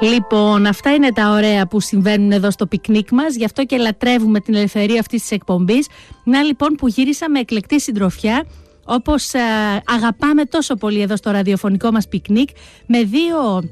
Λοιπόν, 0.00 0.66
αυτά 0.66 0.94
είναι 0.94 1.12
τα 1.12 1.30
ωραία 1.30 1.66
που 1.66 1.80
συμβαίνουν 1.80 2.32
εδώ 2.32 2.50
στο 2.50 2.66
πικνίκ 2.66 3.10
μας, 3.10 3.34
γι' 3.34 3.44
αυτό 3.44 3.64
και 3.64 3.76
λατρεύουμε 3.76 4.40
την 4.40 4.54
ελευθερία 4.54 5.00
αυτής 5.00 5.20
της 5.20 5.30
εκπομπής. 5.30 5.86
Να 6.24 6.42
λοιπόν 6.42 6.68
που 6.68 6.88
γύρισα 6.88 7.30
με 7.30 7.38
εκλεκτή 7.38 7.80
συντροφιά, 7.80 8.44
όπως 8.84 9.34
α, 9.34 9.40
αγαπάμε 9.84 10.44
τόσο 10.44 10.74
πολύ 10.74 11.00
εδώ 11.00 11.16
στο 11.16 11.30
ραδιοφωνικό 11.30 11.90
μας 11.90 12.08
πικνίκ, 12.08 12.48
με 12.86 13.02
δύο 13.02 13.62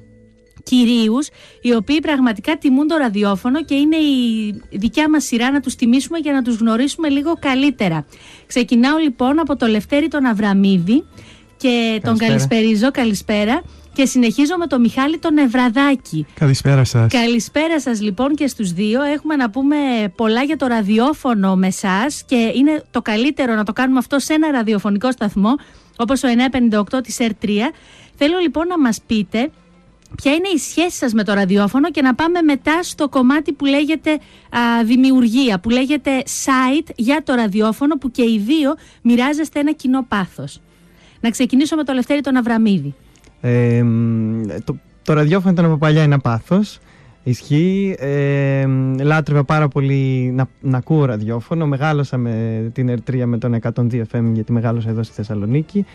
κυρίους 0.63 1.29
οι 1.61 1.75
οποίοι 1.75 2.01
πραγματικά 2.01 2.59
τιμούν 2.59 2.87
το 2.87 2.97
ραδιόφωνο 2.97 3.65
και 3.65 3.75
είναι 3.75 3.97
η 3.97 4.55
δικιά 4.71 5.11
μας 5.11 5.25
σειρά 5.25 5.51
να 5.51 5.61
τους 5.61 5.75
τιμήσουμε 5.75 6.19
για 6.19 6.33
να 6.33 6.43
τους 6.43 6.57
γνωρίσουμε 6.57 7.09
λίγο 7.09 7.33
καλύτερα. 7.39 8.07
Ξεκινάω 8.47 8.97
λοιπόν 8.97 9.39
από 9.39 9.57
το 9.57 9.67
Λευτέρη 9.67 10.09
τον 10.09 10.25
Αβραμίδη 10.25 11.05
και 11.57 12.01
τον 12.05 12.17
καλησπερίζω, 12.17 12.91
καλησπέρα. 12.91 13.63
Και 13.97 14.07
συνεχίζω 14.07 14.57
με 14.59 14.67
τον 14.67 14.81
Μιχάλη 14.81 15.19
τον 15.19 15.37
Ευραδάκη. 15.39 16.27
Καλησπέρα 16.35 16.85
σας. 16.85 17.13
Καλησπέρα 17.13 17.81
σας 17.81 18.01
λοιπόν 18.01 18.35
και 18.35 18.47
στους 18.47 18.73
δύο. 18.73 19.03
Έχουμε 19.03 19.37
να 19.37 19.51
πούμε 19.51 19.77
πολλά 20.17 20.43
για 20.43 20.57
το 20.57 20.67
ραδιόφωνο 20.67 21.57
με 21.57 21.67
εσά 21.67 22.07
και 22.27 22.53
είναι 22.55 22.85
το 22.91 23.03
καλύτερο 23.03 23.55
να 23.55 23.65
το 23.65 23.73
κάνουμε 23.73 23.99
αυτό 23.99 24.19
σε 24.19 24.33
ένα 24.33 24.51
ραδιοφωνικό 24.51 25.13
σταθμό 25.13 25.55
όπως 25.97 26.23
ο 26.23 26.29
958 26.93 27.03
της 27.03 27.19
ΕΡ3. 27.21 27.49
Θέλω 28.15 28.39
λοιπόν 28.39 28.67
να 28.67 28.79
μας 28.79 29.01
πείτε 29.07 29.51
ποια 30.23 30.33
είναι 30.33 30.49
η 30.55 30.59
σχέση 30.59 30.97
σας 30.97 31.13
με 31.13 31.25
το 31.25 31.33
ραδιόφωνο 31.33 31.91
και 31.91 32.03
να 32.03 32.15
πάμε 32.15 32.43
μετά 32.43 32.83
στο 32.83 33.09
κομμάτι 33.09 33.53
που 33.53 33.65
λέγεται 33.65 34.13
α, 34.13 34.85
δημιουργία, 34.85 35.59
που 35.59 35.71
λέγεται 35.71 36.23
site 36.45 36.89
για 36.97 37.23
το 37.25 37.35
ραδιόφωνο 37.35 37.95
που 37.95 38.11
και 38.11 38.23
οι 38.23 38.43
δύο 38.47 38.75
μοιράζεστε 39.03 39.61
ένα 39.61 39.73
κοινό 39.73 40.05
πάθος. 40.09 40.61
Να 41.21 41.31
ξεκινήσω 41.31 41.77
με 41.77 41.85
το 41.85 41.93
Λευτέρη 41.93 42.21
τον 42.21 42.37
Αβραμίδη. 42.37 42.95
Ε, 43.49 43.85
το, 44.65 44.77
το 45.03 45.13
ραδιόφωνο 45.13 45.53
ήταν 45.53 45.65
από 45.65 45.77
παλιά 45.77 46.03
ένα 46.03 46.19
πάθος. 46.19 46.79
Ισχύει. 47.23 47.97
Ε, 47.99 48.67
λάτρευα 49.03 49.45
πάρα 49.45 49.69
πολύ 49.69 50.33
να, 50.35 50.49
να 50.61 50.79
ακούω 50.79 51.05
ραδιόφωνο. 51.05 51.67
Μεγάλωσα 51.67 52.17
με 52.17 52.71
την 52.73 52.89
ερτρία 52.89 53.27
με 53.27 53.39
τον 53.39 53.59
102 53.63 54.03
FM 54.13 54.23
γιατί 54.33 54.53
μεγάλωσα 54.53 54.89
εδώ 54.89 55.03
στη 55.03 55.15
Θεσσαλονίκη. 55.15 55.87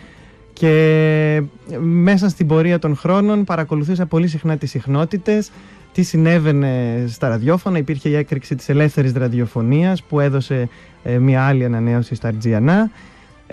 Και 0.54 1.44
μέσα 1.80 2.30
στην 2.30 2.48
πορεία 2.48 2.80
των 2.80 2.96
χρόνων 2.96 3.44
παρακολουθούσα 3.44 4.06
πολύ 4.06 4.28
συχνά 4.28 4.58
τις 4.58 4.70
συχνότητες, 4.70 5.52
τι 5.94 6.04
συνέβαινε 6.04 7.04
στα 7.08 7.28
ραδιόφωνα. 7.28 7.78
Υπήρχε 7.78 8.10
η 8.10 8.16
έκρηξη 8.16 8.56
της 8.56 8.70
ελεύθερης 8.70 9.14
ραδιοφωνίας 9.14 10.04
που 10.04 10.20
έδωσε 10.20 10.70
ε, 11.04 11.18
μια 11.18 11.46
άλλη 11.46 11.66
ανανέωση 11.66 12.16
στα 12.16 12.28
Αρτζιανά. 12.28 12.92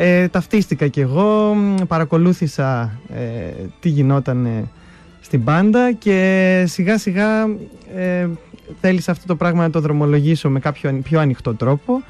Ε, 0.01 0.29
ταυτίστηκα 0.29 0.87
κι 0.89 1.01
εγώ, 1.01 1.57
παρακολούθησα 1.89 2.99
ε, 3.15 3.53
τι 3.81 3.89
γινόταν 3.89 4.69
στην 5.21 5.45
πάντα 5.45 5.93
και 5.93 6.65
σιγά 6.67 6.99
σιγά 6.99 7.43
ε, 7.95 8.29
θέλησα 8.81 9.11
αυτό 9.11 9.27
το 9.27 9.37
πράγμα 9.37 9.63
να 9.63 9.71
το 9.71 9.81
δρομολογήσω 9.81 10.51
με 10.51 10.61
κάποιο 10.61 11.01
πιο 11.03 11.21
ανοιχτό 11.21 11.55
τρόπο 11.55 12.03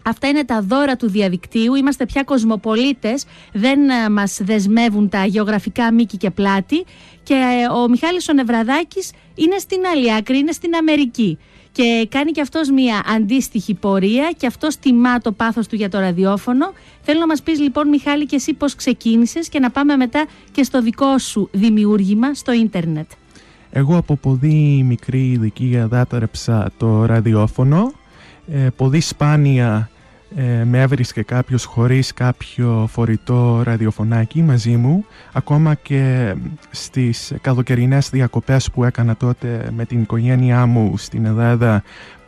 Αυτά 0.05 0.29
είναι 0.29 0.45
τα 0.45 0.63
δώρα 0.63 0.97
του 0.97 1.11
διαδικτύου. 1.11 1.75
Είμαστε 1.75 2.07
πια 2.07 2.23
κοσμοπολίτες. 2.23 3.25
Δεν 3.53 3.79
μας 4.11 4.41
δεσμεύουν 4.43 5.09
τα 5.09 5.25
γεωγραφικά 5.25 5.93
μήκη 5.93 6.17
και 6.17 6.31
πλάτη. 6.31 6.85
Και 7.23 7.35
ε, 7.35 7.73
ο 7.73 7.89
Μιχάλης 7.89 8.29
ο 8.29 8.33
Νευραδάκης 8.33 9.11
είναι 9.35 9.59
στην 9.59 9.79
άλλη 9.93 10.15
άκρη, 10.15 10.39
είναι 10.39 10.53
στην 10.53 10.75
Αμερική 10.75 11.39
και 11.73 12.07
κάνει 12.11 12.31
και 12.31 12.41
αυτός 12.41 12.71
μια 12.71 13.03
αντίστοιχη 13.17 13.75
πορεία 13.75 14.33
και 14.37 14.47
αυτό 14.47 14.69
τιμά 14.81 15.19
το 15.19 15.33
πάθος 15.33 15.67
του 15.67 15.77
για 15.77 15.89
το 15.89 15.99
ραδιόφωνο. 15.99 16.73
Θέλω 17.03 17.21
να 17.21 17.27
μας 17.27 17.43
πεις 17.43 17.61
λοιπόν 17.61 17.89
Μιχάλη 17.89 18.27
και 18.27 18.37
εσύ 18.37 18.53
πώς 18.53 18.75
ξεκίνησες 18.75 19.49
και 19.49 19.59
να 19.59 19.71
πάμε 19.71 19.97
μετά 19.97 20.27
και 20.53 20.63
στο 20.63 20.83
δικό 20.83 21.19
σου 21.19 21.49
δημιούργημα 21.53 22.35
στο 22.35 22.53
ίντερνετ. 22.53 23.11
Εγώ 23.71 23.97
από 23.97 24.17
πολύ 24.17 24.83
μικρή 24.87 25.21
ηλικία 25.21 25.87
δάτρεψα 25.87 26.71
το 26.77 27.05
ραδιόφωνο. 27.05 27.93
Ε, 28.53 28.69
πολύ 28.77 29.01
σπάνια 29.01 29.91
ε, 30.37 30.65
με 30.65 30.81
έβρισκε 30.81 31.23
κάποιος 31.23 31.65
χωρίς 31.65 32.15
κάποιο 32.15 32.89
φορητό 32.91 33.63
ραδιοφωνάκι 33.65 34.43
μαζί 34.43 34.77
μου 34.77 35.05
ακόμα 35.33 35.75
και 35.75 36.35
στις 36.71 37.33
καλοκαιρινές 37.41 38.11
διακοπές 38.11 38.71
που 38.71 38.85
έκανα 38.85 39.17
τότε 39.17 39.71
με 39.77 39.85
την 39.85 40.01
οικογένειά 40.03 40.67
μου 40.67 40.97
στην 40.97 41.25
Ελλάδα 41.25 41.83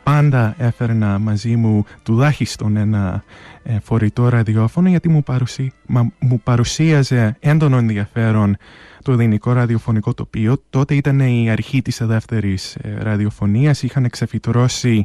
πάντα 0.04 0.54
έφερνα 0.58 1.18
μαζί 1.18 1.56
μου 1.56 1.84
τουλάχιστον 2.02 2.76
ένα 2.76 3.24
ε, 3.62 3.78
φορητό 3.82 4.28
ραδιόφωνο 4.28 4.88
γιατί 4.88 5.08
μου, 5.08 5.22
παρουσί, 5.22 5.72
μου 6.18 6.40
παρουσίαζε 6.44 7.36
έντονο 7.40 7.76
ενδιαφέρον 7.76 8.56
το 9.02 9.12
ελληνικό 9.12 9.52
ραδιοφωνικό 9.52 10.14
τοπίο. 10.14 10.56
Τότε 10.70 10.94
ήταν 10.94 11.20
η 11.20 11.50
αρχή 11.50 11.82
της 11.82 12.00
ελεύθερης 12.00 12.74
ε, 12.74 12.98
ραδιοφωνίας, 12.98 13.82
είχαν 13.82 14.04
εξεφυτρώσει 14.04 15.04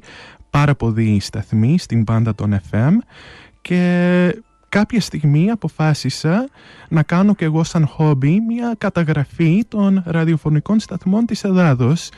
πάρα 0.49 0.75
πολλοί 0.75 1.19
σταθμοί 1.19 1.79
στην 1.79 2.03
πάντα 2.03 2.35
των 2.35 2.59
FM 2.71 2.93
και 3.61 4.41
κάποια 4.69 5.01
στιγμή 5.01 5.49
αποφάσισα 5.49 6.49
να 6.89 7.03
κάνω 7.03 7.35
και 7.35 7.45
εγώ 7.45 7.63
σαν 7.63 7.87
χόμπι 7.87 8.39
μια 8.47 8.75
καταγραφή 8.77 9.63
των 9.67 10.03
ραδιοφωνικών 10.05 10.79
σταθμών 10.79 11.25
της 11.25 11.43
Ελλάδος 11.43 12.07
ε, 12.07 12.13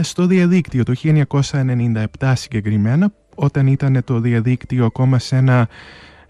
στο 0.00 0.26
διαδίκτυο 0.26 0.82
το 0.82 0.94
1997 1.02 2.32
συγκεκριμένα 2.34 3.12
όταν 3.34 3.66
ήταν 3.66 4.02
το 4.04 4.20
διαδίκτυο 4.20 4.84
ακόμα 4.84 5.18
σε 5.18 5.36
ένα 5.36 5.68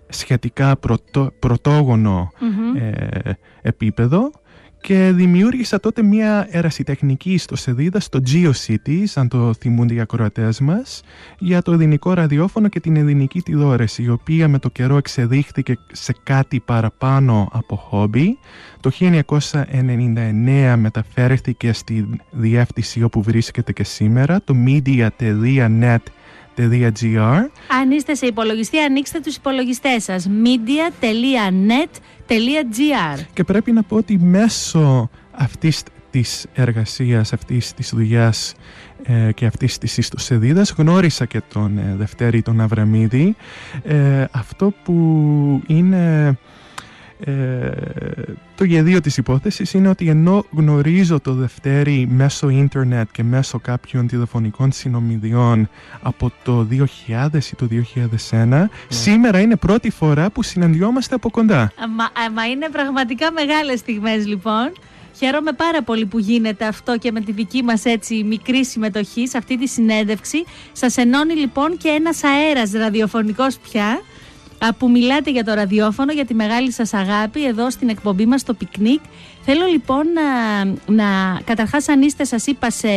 σχετικά 0.09 0.79
πρωτόγονο 1.39 2.33
ε, 2.77 3.31
επίπεδο 3.63 4.31
και 4.81 5.13
δημιούργησα 5.15 5.81
τότε 5.81 6.03
μια 6.03 6.47
ερασιτεχνική 6.51 7.33
ιστοσελίδα 7.33 8.01
στο 8.01 8.19
GeoCities, 8.33 9.05
αν 9.15 9.29
το 9.29 9.55
θυμούνται 9.55 9.95
οι 9.95 10.01
ακροατές 10.01 10.61
μας, 10.61 11.03
για 11.39 11.63
το 11.63 11.73
ελληνικό 11.73 12.13
ραδιόφωνο 12.13 12.69
και 12.69 12.81
την 12.81 12.97
ελληνική 12.97 13.41
τηλεόραση, 13.41 14.03
η 14.03 14.09
οποία 14.09 14.49
με 14.49 14.59
το 14.59 14.69
καιρό 14.69 14.97
εξεδείχθηκε 14.97 15.79
σε 15.93 16.15
κάτι 16.23 16.61
παραπάνω 16.61 17.49
από 17.53 17.77
χόμπι. 17.77 18.39
Το 18.81 18.91
1999 19.01 20.75
μεταφέρθηκε 20.77 21.73
στη 21.73 22.09
διεύθυνση 22.31 23.03
όπου 23.03 23.23
βρίσκεται 23.23 23.73
και 23.73 23.85
σήμερα, 23.85 24.41
το 24.45 24.55
media.net 24.67 25.99
αν 27.81 27.91
είστε 27.91 28.15
σε 28.15 28.27
υπολογιστή, 28.27 28.79
ανοίξτε 28.79 29.21
τους 29.21 29.37
υπολογιστές 29.37 30.03
σας. 30.03 30.29
media.net.gr 30.45 30.81
Και 33.33 33.45
πρέπει 33.45 33.73
να 33.73 33.83
πω 33.83 33.97
ότι 33.97 34.19
μέσω 34.19 35.11
αυτής 35.31 35.83
της 36.11 36.47
εργασίας, 36.53 37.33
αυτής 37.33 37.75
της 37.75 37.91
δουλειάς 37.95 38.55
ε, 39.03 39.33
και 39.33 39.47
αυτής 39.47 39.79
της 39.79 39.99
ιστοσελίδας 39.99 40.75
γνώρισα 40.77 41.25
και 41.25 41.43
τον 41.53 41.79
ε, 41.79 41.95
Δευτέρη 41.99 42.43
τον 42.43 42.61
Αβραμίδη. 42.61 43.37
Ε, 43.83 44.25
αυτό 44.31 44.73
που 44.85 44.95
είναι 45.67 46.37
Ε, 47.25 47.71
το 48.55 48.65
γεδίο 48.65 49.01
της 49.01 49.17
υπόθεσης 49.17 49.73
είναι 49.73 49.89
ότι 49.89 50.09
ενώ 50.09 50.45
γνωρίζω 50.51 51.21
το 51.21 51.33
Δευτέρι 51.33 52.07
μέσω 52.11 52.49
ίντερνετ 52.49 53.09
και 53.13 53.23
μέσω 53.23 53.59
κάποιων 53.59 54.07
τηλεφωνικών 54.07 54.73
συνομιλιών 54.73 55.69
από 56.03 56.33
το 56.43 56.67
2000 56.71 57.45
ή 57.53 57.57
το 57.57 57.69
2001, 58.31 58.47
ναι. 58.47 58.69
σήμερα 58.89 59.41
είναι 59.41 59.57
πρώτη 59.57 59.91
φορά 59.91 60.31
που 60.31 60.43
συναντιόμαστε 60.43 61.15
από 61.15 61.31
κοντά. 61.31 61.73
Μα, 61.97 62.31
μα 62.35 62.47
είναι 62.47 62.69
πραγματικά 62.69 63.33
μεγάλες 63.33 63.79
στιγμές 63.79 64.27
λοιπόν. 64.27 64.73
Χαίρομαι 65.17 65.53
πάρα 65.53 65.83
πολύ 65.83 66.07
που 66.07 66.19
γίνεται 66.19 66.67
αυτό 66.67 66.99
και 66.99 67.13
με 67.13 67.21
τη 67.21 67.33
δική 67.33 67.63
μας 67.63 67.85
έτσι 67.85 68.25
μικρή 68.25 68.65
συμμετοχή 68.65 69.29
σε 69.29 69.39
αυτή 69.39 69.59
τη 69.59 69.67
συνέντευξη. 69.69 70.45
Σας 70.73 70.97
ενώνει 70.97 71.35
λοιπόν 71.35 71.77
και 71.77 71.89
ένας 71.89 72.25
αέρας 72.25 72.71
ραδιοφωνικός 72.71 73.59
πια 73.59 74.01
που 74.79 74.91
μιλάτε 74.91 75.31
για 75.31 75.45
το 75.45 75.55
ραδιόφωνο, 75.55 76.13
για 76.13 76.25
τη 76.25 76.35
μεγάλη 76.35 76.73
σας 76.73 76.95
αγάπη 76.95 77.47
εδώ 77.47 77.71
στην 77.71 77.89
εκπομπή 77.89 78.27
μας 78.27 78.41
στο 78.41 78.55
πικνίκ. 78.55 79.01
Θέλω 79.41 79.67
λοιπόν 79.67 80.07
να, 80.13 80.65
να 80.95 81.41
καταρχάς 81.45 81.89
αν 81.89 82.03
είστε 82.03 82.25
σας 82.25 82.47
είπα 82.47 82.71
σε 82.71 82.89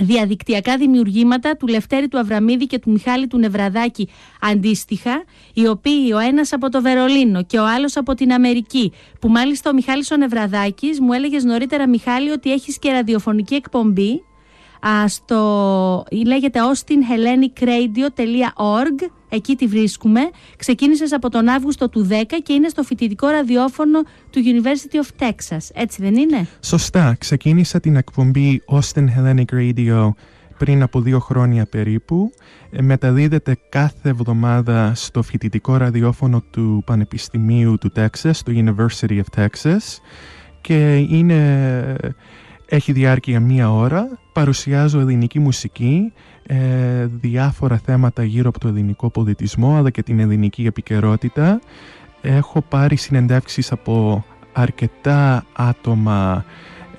διαδικτυακά 0.00 0.76
δημιουργήματα 0.76 1.56
του 1.56 1.66
Λευτέρη 1.66 2.08
του 2.08 2.18
Αβραμίδη 2.18 2.66
και 2.66 2.78
του 2.78 2.90
Μιχάλη 2.90 3.26
του 3.26 3.38
Νευραδάκη 3.38 4.08
αντίστοιχα, 4.40 5.24
οι 5.54 5.66
οποίοι 5.66 6.10
ο 6.14 6.18
ένας 6.18 6.52
από 6.52 6.68
το 6.68 6.82
Βερολίνο 6.82 7.44
και 7.44 7.58
ο 7.58 7.66
άλλος 7.66 7.96
από 7.96 8.14
την 8.14 8.32
Αμερική, 8.32 8.92
που 9.20 9.28
μάλιστα 9.28 9.70
ο 9.70 9.72
Μιχάλης 9.72 10.10
ο 10.10 10.16
Νευραδάκης 10.16 11.00
μου 11.00 11.12
έλεγες 11.12 11.44
νωρίτερα 11.44 11.88
Μιχάλη 11.88 12.30
ότι 12.30 12.52
έχεις 12.52 12.78
και 12.78 12.90
ραδιοφωνική 12.90 13.54
εκπομπή. 13.54 14.10
α, 14.10 14.29
στο, 15.06 16.04
λέγεται 16.26 16.60
austinhellenicradio.org 16.70 19.10
εκεί 19.28 19.56
τη 19.56 19.66
βρίσκουμε. 19.66 20.20
Ξεκίνησες 20.56 21.12
από 21.12 21.30
τον 21.30 21.48
Αύγουστο 21.48 21.88
του 21.88 22.08
10 22.10 22.12
και 22.42 22.52
είναι 22.52 22.68
στο 22.68 22.82
φοιτητικό 22.82 23.28
ραδιόφωνο 23.28 24.02
του 24.30 24.42
University 24.44 24.96
of 24.96 25.08
Texas. 25.26 25.68
Έτσι 25.74 26.02
δεν 26.02 26.14
είναι; 26.14 26.46
Σωστά. 26.60 27.16
Ξεκίνησα 27.18 27.80
την 27.80 27.96
εκπομπή 27.96 28.62
Austin 28.66 29.06
Hellenic 29.16 29.44
Radio 29.52 30.10
πριν 30.58 30.82
από 30.82 31.00
δύο 31.00 31.18
χρόνια 31.18 31.66
περίπου. 31.66 32.32
Ε, 32.70 32.82
μεταδίδεται 32.82 33.58
κάθε 33.68 34.08
εβδομάδα 34.08 34.94
στο 34.94 35.22
φοιτητικό 35.22 35.76
ραδιόφωνο 35.76 36.42
του 36.50 36.82
Πανεπιστημίου 36.86 37.78
του 37.78 37.92
Texas, 37.96 38.36
του 38.44 38.64
University 38.64 39.20
of 39.20 39.24
Texas 39.44 39.98
και 40.60 40.96
είναι 40.96 41.96
έχει 42.70 42.92
διάρκεια 42.92 43.40
μία 43.40 43.72
ώρα, 43.72 44.18
παρουσιάζω 44.32 45.00
ελληνική 45.00 45.38
μουσική, 45.38 46.12
ε, 46.46 47.06
διάφορα 47.20 47.78
θέματα 47.84 48.24
γύρω 48.24 48.48
από 48.48 48.58
το 48.60 48.68
ελληνικό 48.68 49.10
πολιτισμό 49.10 49.76
αλλά 49.76 49.90
και 49.90 50.02
την 50.02 50.18
ελληνική 50.18 50.66
επικαιρότητα. 50.66 51.60
Έχω 52.20 52.60
πάρει 52.68 52.96
συνεντεύξεις 52.96 53.72
από 53.72 54.24
αρκετά 54.52 55.44
άτομα, 55.52 56.44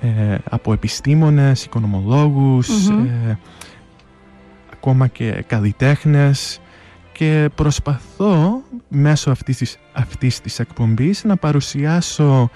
ε, 0.00 0.38
από 0.50 0.72
επιστήμονες, 0.72 1.68
ε, 3.26 3.38
ακόμα 4.72 5.06
και 5.06 5.44
καλλιτέχνες. 5.46 6.60
Και 7.12 7.48
προσπαθώ 7.54 8.62
μέσω 8.88 9.30
αυτής 9.30 9.56
της, 9.56 9.78
αυτής 9.92 10.40
της 10.40 10.58
εκπομπής 10.58 11.24
να 11.24 11.36
παρουσιάσω 11.36 12.50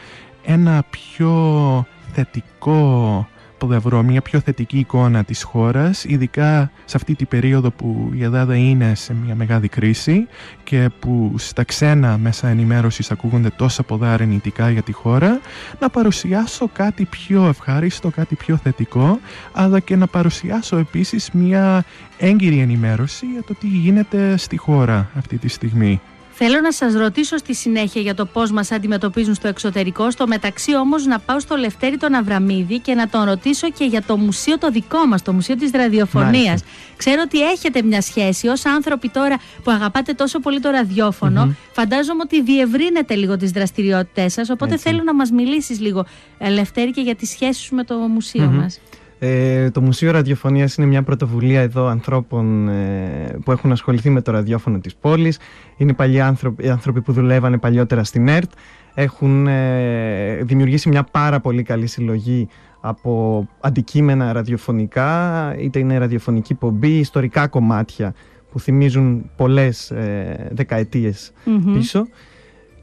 ένα 0.45 0.85
πιο 0.91 1.87
θετικό 2.17 3.29
πλευρό, 3.59 4.03
μια 4.03 4.21
πιο 4.21 4.41
θετική 4.41 4.79
εικόνα 4.79 5.25
της 5.25 5.43
χώρας, 5.43 6.05
ειδικά 6.05 6.71
σε 6.85 6.97
αυτή 6.97 7.15
την 7.15 7.29
περίοδο 7.29 7.71
που 7.71 8.11
η 8.15 8.23
Ελλάδα 8.23 8.57
είναι 8.57 8.95
σε 8.95 9.15
μια 9.15 9.35
μεγάλη 9.35 9.69
κρίση 9.69 10.27
και 10.65 10.91
που 10.99 11.35
στα 11.37 11.65
ξένα 11.65 12.19
μέσα 12.19 12.49
ενημέρωσης 12.49 13.11
ακούγονται 13.11 13.51
τόσα 13.57 13.83
πολλά 13.83 14.13
αρνητικά 14.13 14.71
για 14.71 14.83
τη 14.83 14.93
χώρα, 14.93 15.41
να 15.81 15.91
παρουσιάσω 15.91 16.69
κάτι 16.73 17.05
πιο 17.05 17.47
ευχάριστο, 17.47 18.11
κάτι 18.11 18.35
πιο 18.35 18.57
θετικό, 18.57 19.19
αλλά 19.53 19.81
και 19.81 19.97
να 19.97 20.07
παρουσιάσω 20.07 20.77
επίσης 20.77 21.31
μια 21.33 21.85
έγκυρη 22.19 22.59
ενημέρωση 22.59 23.27
για 23.27 23.43
το 23.43 23.55
τι 23.55 23.67
γίνεται 23.67 24.37
στη 24.37 24.57
χώρα 24.57 25.11
αυτή 25.15 25.39
τη 25.39 25.49
στιγμή. 25.49 26.01
Θέλω 26.38 26.61
να 26.61 26.73
σας 26.73 26.94
ρωτήσω 26.94 27.37
στη 27.37 27.55
συνέχεια 27.55 28.00
για 28.00 28.15
το 28.15 28.27
πώς 28.27 28.50
μας 28.50 28.73
αντιμετωπίζουν 28.73 29.35
στο 29.35 29.49
εξωτερικό. 29.49 30.11
Στο 30.11 30.27
μεταξύ 30.27 30.77
όμως 30.77 31.06
να 31.06 31.19
πάω 31.19 31.41
στο 31.41 31.56
Λευτέρη 31.56 31.97
τον 31.97 32.15
Αβραμίδη 32.15 32.79
και 32.79 32.94
να 32.94 33.09
τον 33.09 33.25
ρωτήσω 33.25 33.71
και 33.71 33.85
για 33.85 34.03
το 34.03 34.17
μουσείο 34.17 34.59
το 34.59 34.71
δικό 34.71 35.06
μας, 35.06 35.23
το 35.23 35.33
Μουσείο 35.33 35.56
της 35.56 35.71
Ραδιοφωνίας. 35.71 36.62
Ξέρω 36.97 37.23
ότι 37.25 37.50
έχετε 37.50 37.83
μια 37.83 38.00
σχέση 38.00 38.49
ως 38.49 38.65
άνθρωποι 38.67 39.09
τώρα 39.09 39.37
που 39.62 39.71
αγαπάτε 39.71 40.12
τόσο 40.12 40.41
πολύ 40.41 40.61
το 40.61 40.71
ραδιόφωνο. 40.71 41.55
Φαντάζομαι 41.73 42.23
ότι 42.23 42.43
διευρύνετε 42.43 43.15
λίγο 43.15 43.37
τις 43.37 43.50
δραστηριότητές 43.50 44.32
σας, 44.32 44.50
οπότε 44.50 44.77
θέλω 44.77 45.03
να 45.03 45.15
μας 45.15 45.31
μιλήσεις 45.31 45.81
λίγο, 45.81 46.06
ε, 46.39 46.49
Λευτέρη, 46.49 46.91
και 46.91 47.00
για 47.00 47.15
τις 47.15 47.31
σχέσεις 47.31 47.62
σου 47.65 47.75
με 47.75 47.85
το 47.85 47.94
μουσείο 47.94 48.47
μας. 48.47 48.81
Ε, 49.19 49.71
το 49.71 49.81
Μουσείο 49.81 50.11
Ραδιοφωνίας 50.11 50.77
είναι 50.77 50.87
μια 50.87 51.03
πρωτοβουλία 51.03 51.61
εδώ 51.61 51.87
ανθρώπων 51.87 52.69
ε, 52.69 53.39
που 53.45 53.53
έχουν 53.53 53.73
ασχοληθεί 53.73 54.11
με 54.11 54.21
το 54.21 54.33
ραδιόφωνο 54.33 54.79
της 54.79 54.97
πόλης. 54.97 55.39
Είναι 55.77 55.93
παλιοί 55.93 56.21
άνθρωποι, 56.21 56.69
άνθρωποι 56.69 57.01
που 57.01 57.13
δουλεύανε 57.13 57.59
παλιότερα 57.59 58.05
στην 58.05 58.29
ΕΡΤ. 58.29 58.51
Έχουν 58.95 59.47
ε, 59.47 60.43
δημιουργήσει 60.43 60.89
μια 60.89 61.03
πάρα 61.03 61.41
πολύ 61.41 61.63
καλή 61.63 61.87
συλλογή 61.87 62.49
από 62.81 63.49
αντικείμενα 63.61 64.33
ραδιοφωνικά, 64.33 65.55
είτε 65.59 65.79
είναι 65.79 65.99
ραδιοφωνική 65.99 66.55
πομπή, 66.55 66.99
ιστορικά 66.99 67.47
κομμάτια 67.47 68.15
που 68.51 68.61
θυμίζουν 68.61 69.31
πολλές 69.37 69.91
ε, 69.91 70.49
δεκαετιες 70.53 71.33
πίσω. 71.73 72.07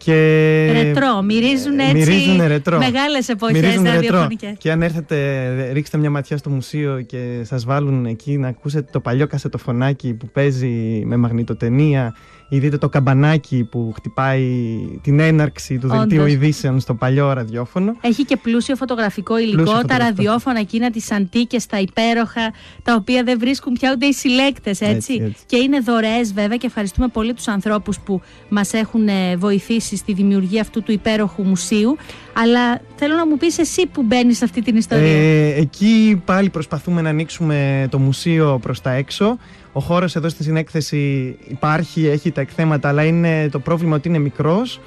Και... 0.03 0.69
Ρετρό, 0.71 1.21
μυρίζουν 1.21 1.79
έτσι 1.79 1.93
μυρίζουν 1.93 2.47
ρετρό. 2.47 2.77
μεγάλες 2.77 3.29
εποχές 3.29 3.81
ραδιοφωνικές. 3.81 4.55
Και 4.57 4.71
αν 4.71 4.81
έρθετε, 4.81 5.17
ρίξτε 5.71 5.97
μια 5.97 6.09
ματιά 6.09 6.37
στο 6.37 6.49
μουσείο 6.49 7.01
και 7.01 7.41
σας 7.43 7.65
βάλουν 7.65 8.05
εκεί 8.05 8.37
να 8.37 8.47
ακούσετε 8.47 8.89
το 8.91 8.99
παλιό 8.99 9.27
κασετοφωνάκι 9.27 10.13
που 10.13 10.29
παίζει 10.33 11.03
με 11.05 11.17
μαγνητοτενία 11.17 12.13
ή 12.53 12.59
δείτε 12.59 12.77
το 12.77 12.89
καμπανάκι 12.89 13.63
που 13.63 13.93
χτυπάει 13.95 14.47
την 15.01 15.19
έναρξη 15.19 15.77
του 15.77 15.87
δελτίου 15.87 16.25
ειδήσεων 16.25 16.79
στο 16.79 16.93
παλιό 16.93 17.33
ραδιόφωνο. 17.33 17.95
Έχει 18.01 18.25
και 18.25 18.37
πλούσιο 18.37 18.75
φωτογραφικό 18.75 19.39
υλικό, 19.39 19.81
τα 19.87 19.97
ραδιόφωνα 19.97 20.59
εκείνα, 20.59 20.89
τις 20.89 21.11
αντίκες, 21.11 21.65
τα 21.65 21.79
υπέροχα, 21.79 22.53
τα 22.83 22.95
οποία 22.95 23.23
δεν 23.23 23.39
βρίσκουν 23.39 23.73
πια 23.73 23.91
ούτε 23.95 24.05
οι 24.05 24.13
συλλέκτες, 24.13 24.81
έτσι. 24.81 25.13
Έτσι, 25.13 25.35
Και 25.45 25.57
είναι 25.57 25.79
δωρεές 25.79 26.33
βέβαια 26.33 26.57
και 26.57 26.67
ευχαριστούμε 26.67 27.07
πολύ 27.07 27.33
τους 27.33 27.47
ανθρώπους 27.47 27.99
που 27.99 28.21
μας 28.49 28.73
έχουν 28.73 29.07
ε, 29.07 29.35
βοηθήσει 29.93 29.95
στη 29.95 30.13
δημιουργία 30.13 30.61
αυτού 30.61 30.83
του 30.83 30.91
υπέροχου 30.91 31.43
μουσείου. 31.43 31.97
Αλλά 32.33 32.81
θέλω 32.95 33.15
να 33.15 33.27
μου 33.27 33.37
πεις 33.37 33.57
εσύ 33.57 33.87
που 33.87 34.03
μπαίνεις 34.03 34.37
σε 34.37 34.45
αυτή 34.45 34.61
την 34.61 34.75
ιστορία. 34.75 35.07
Ε, 35.07 35.53
εκεί 35.55 36.21
πάλι 36.25 36.49
προσπαθούμε 36.49 37.01
να 37.01 37.09
ανοίξουμε 37.09 37.87
το 37.91 37.99
μουσείο 37.99 38.59
προς 38.61 38.81
τα 38.81 38.91
έξω. 38.91 39.37
Ο 39.71 39.79
χώρος 39.79 40.15
εδώ 40.15 40.29
στη 40.29 40.43
συνέκθεση 40.43 41.35
υπάρχει, 41.47 42.07
έχει 42.07 42.31
τα 42.31 42.41
εκθέματα, 42.41 42.87
αλλά 42.87 43.03
είναι 43.03 43.49
το 43.49 43.59
πρόβλημα 43.59 43.95
ότι 43.95 44.07
είναι 44.07 44.19
μικρός 44.19 44.79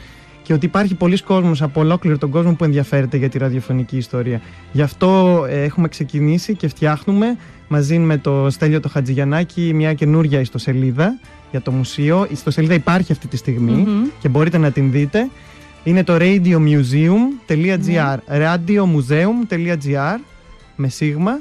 και 0.46 0.52
ότι 0.52 0.66
υπάρχει 0.66 0.94
πολλοί 0.94 1.22
κόσμος 1.22 1.62
από 1.62 1.80
ολόκληρο 1.80 2.18
τον 2.18 2.30
κόσμο 2.30 2.54
που 2.54 2.64
ενδιαφέρεται 2.64 3.16
για 3.16 3.28
τη 3.28 3.38
ραδιοφωνική 3.38 3.96
ιστορία. 3.96 4.40
Γι' 4.72 4.82
αυτό 4.82 5.44
ε, 5.48 5.62
έχουμε 5.62 5.88
ξεκινήσει 5.88 6.54
και 6.54 6.68
φτιάχνουμε 6.68 7.36
μαζί 7.68 7.98
με 7.98 8.18
το 8.18 8.50
Στέλιο 8.50 8.80
το 8.80 8.88
Χατζηγιαννάκη 8.88 9.74
μια 9.74 9.94
καινούρια 9.94 10.40
ιστοσελίδα 10.40 11.18
για 11.50 11.60
το 11.60 11.70
μουσείο. 11.70 12.24
Η 12.24 12.32
ιστοσελίδα 12.32 12.74
υπάρχει 12.74 13.12
αυτή 13.12 13.26
τη 13.26 13.36
στιγμη 13.36 13.86
και 14.20 14.28
μπορείτε 14.28 14.58
να 14.58 14.70
την 14.70 14.90
δείτε. 14.90 15.28
Είναι 15.84 16.04
το 16.04 16.16
radiomuseum.gr 16.18 18.16
radiomuseum.gr 18.28 20.18
με 20.76 20.88
σίγμα 20.88 21.40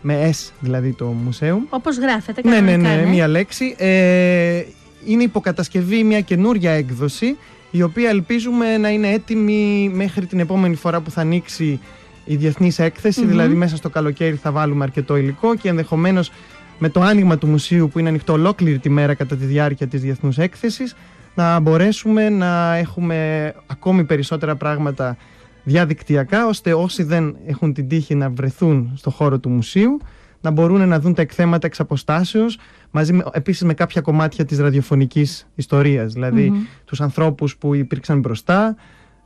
με 0.00 0.30
S 0.32 0.50
δηλαδή 0.60 0.92
το 0.92 1.04
μουσείο. 1.04 1.62
Όπως 1.68 1.98
γράφεται, 1.98 2.48
ναι, 2.48 2.60
ναι, 2.60 2.76
ναι, 2.76 2.94
ναι, 2.94 3.06
μία 3.06 3.28
λέξη. 3.28 3.74
Ε, 3.78 4.62
είναι 5.06 5.22
υποκατασκευή 5.22 6.04
μια 6.04 6.20
καινούρια 6.20 6.70
έκδοση, 6.70 7.36
η 7.76 7.82
οποία 7.82 8.08
ελπίζουμε 8.08 8.76
να 8.76 8.88
είναι 8.88 9.08
έτοιμη 9.08 9.90
μέχρι 9.94 10.26
την 10.26 10.40
επόμενη 10.40 10.74
φορά 10.74 11.00
που 11.00 11.10
θα 11.10 11.20
ανοίξει 11.20 11.80
η 12.24 12.36
διεθνής 12.36 12.80
δηλαδή 13.02 13.54
μέσα 13.54 13.76
στο 13.76 13.90
καλοκαίρι 13.90 14.34
θα 14.34 14.52
βάλουμε 14.52 14.84
αρκετό 14.84 15.16
υλικό 15.16 15.56
και 15.56 15.68
ενδεχομένως 15.68 16.30
με 16.78 16.88
το 16.88 17.00
άνοιγμα 17.00 17.38
του 17.38 17.46
μουσείου 17.46 17.88
που 17.88 17.98
είναι 17.98 18.08
ανοιχτό 18.08 18.32
ολόκληρη 18.32 18.78
τη 18.78 18.90
μέρα 18.90 19.14
κατά 19.14 19.36
τη 19.36 19.44
διάρκεια 19.44 19.86
της 19.86 20.00
διεθνούς 20.00 20.38
έκθεσης 20.38 20.96
να 21.34 21.60
μπορέσουμε 21.60 22.28
να 22.28 22.74
έχουμε 22.76 23.52
ακόμη 23.66 24.04
περισσότερα 24.04 24.56
πράγματα 24.56 25.16
διαδικτυακά, 25.64 26.46
ώστε 26.46 26.74
όσοι 26.74 27.02
δεν 27.02 27.36
έχουν 27.46 27.72
την 27.72 27.88
τύχη 27.88 28.14
να 28.14 28.30
βρεθούν 28.30 28.92
στο 28.96 29.10
χώρο 29.10 29.38
του 29.38 29.50
μουσείου 29.50 30.00
να 30.44 30.50
μπορούν 30.50 30.88
να 30.88 31.00
δουν 31.00 31.14
τα 31.14 31.22
εκθέματα 31.22 31.66
εξ 31.66 31.80
αποστάσεως, 31.80 32.58
μαζί 32.94 33.12
με, 33.12 33.24
επίσης 33.32 33.62
με 33.62 33.74
κάποια 33.74 34.00
κομμάτια 34.00 34.44
της 34.44 34.58
ραδιοφωνικής 34.58 35.46
ιστορίας, 35.54 36.12
δηλαδή 36.12 36.52
τους 36.84 37.00
ανθρώπους 37.00 37.56
που 37.56 37.74
υπήρξαν 37.74 38.18
μπροστά, 38.18 38.76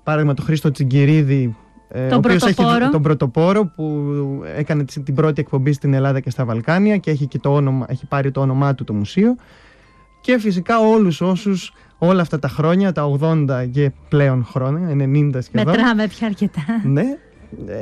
παράδειγμα 0.03 0.35
το 0.35 0.43
Χρήστο 0.43 0.71
Τσιγκυρίδη 0.71 1.57
ε, 1.89 2.09
τον, 2.09 2.21
πρωτοπόρο. 2.21 2.77
Έχει, 2.77 2.91
τον 2.91 3.03
πρωτοπόρο 3.03 3.67
που 3.67 4.15
έκανε 4.57 4.85
την 4.85 5.15
πρώτη 5.15 5.41
εκπομπή 5.41 5.73
στην 5.73 5.95
Ελλάδα 5.95 6.21
και 6.21 6.31
στα 6.31 6.45
Βαλκάνια 6.45 6.97
και 6.97 7.11
έχει, 7.11 7.27
και 7.27 7.39
το 7.39 7.55
όνομα, 7.55 7.87
έχει 7.89 8.07
πάρει 8.07 8.31
το 8.31 8.41
όνομά 8.41 8.75
του 8.75 8.85
το 8.85 8.93
μουσείο 8.93 9.37
και 10.21 10.39
φυσικά 10.39 10.79
όλους 10.79 11.21
όσους 11.21 11.73
όλα 11.99 12.21
αυτά 12.21 12.39
τα 12.39 12.49
χρόνια, 12.49 12.93
τα 12.93 13.19
80 13.21 13.67
και 13.71 13.93
πλέον 14.09 14.45
χρόνια, 14.45 14.89
90 14.89 15.39
σχεδόν. 15.41 15.75
Μετράμε 15.75 16.07
πια 16.07 16.27
αρκετά. 16.27 16.63
Ναι, 16.85 17.05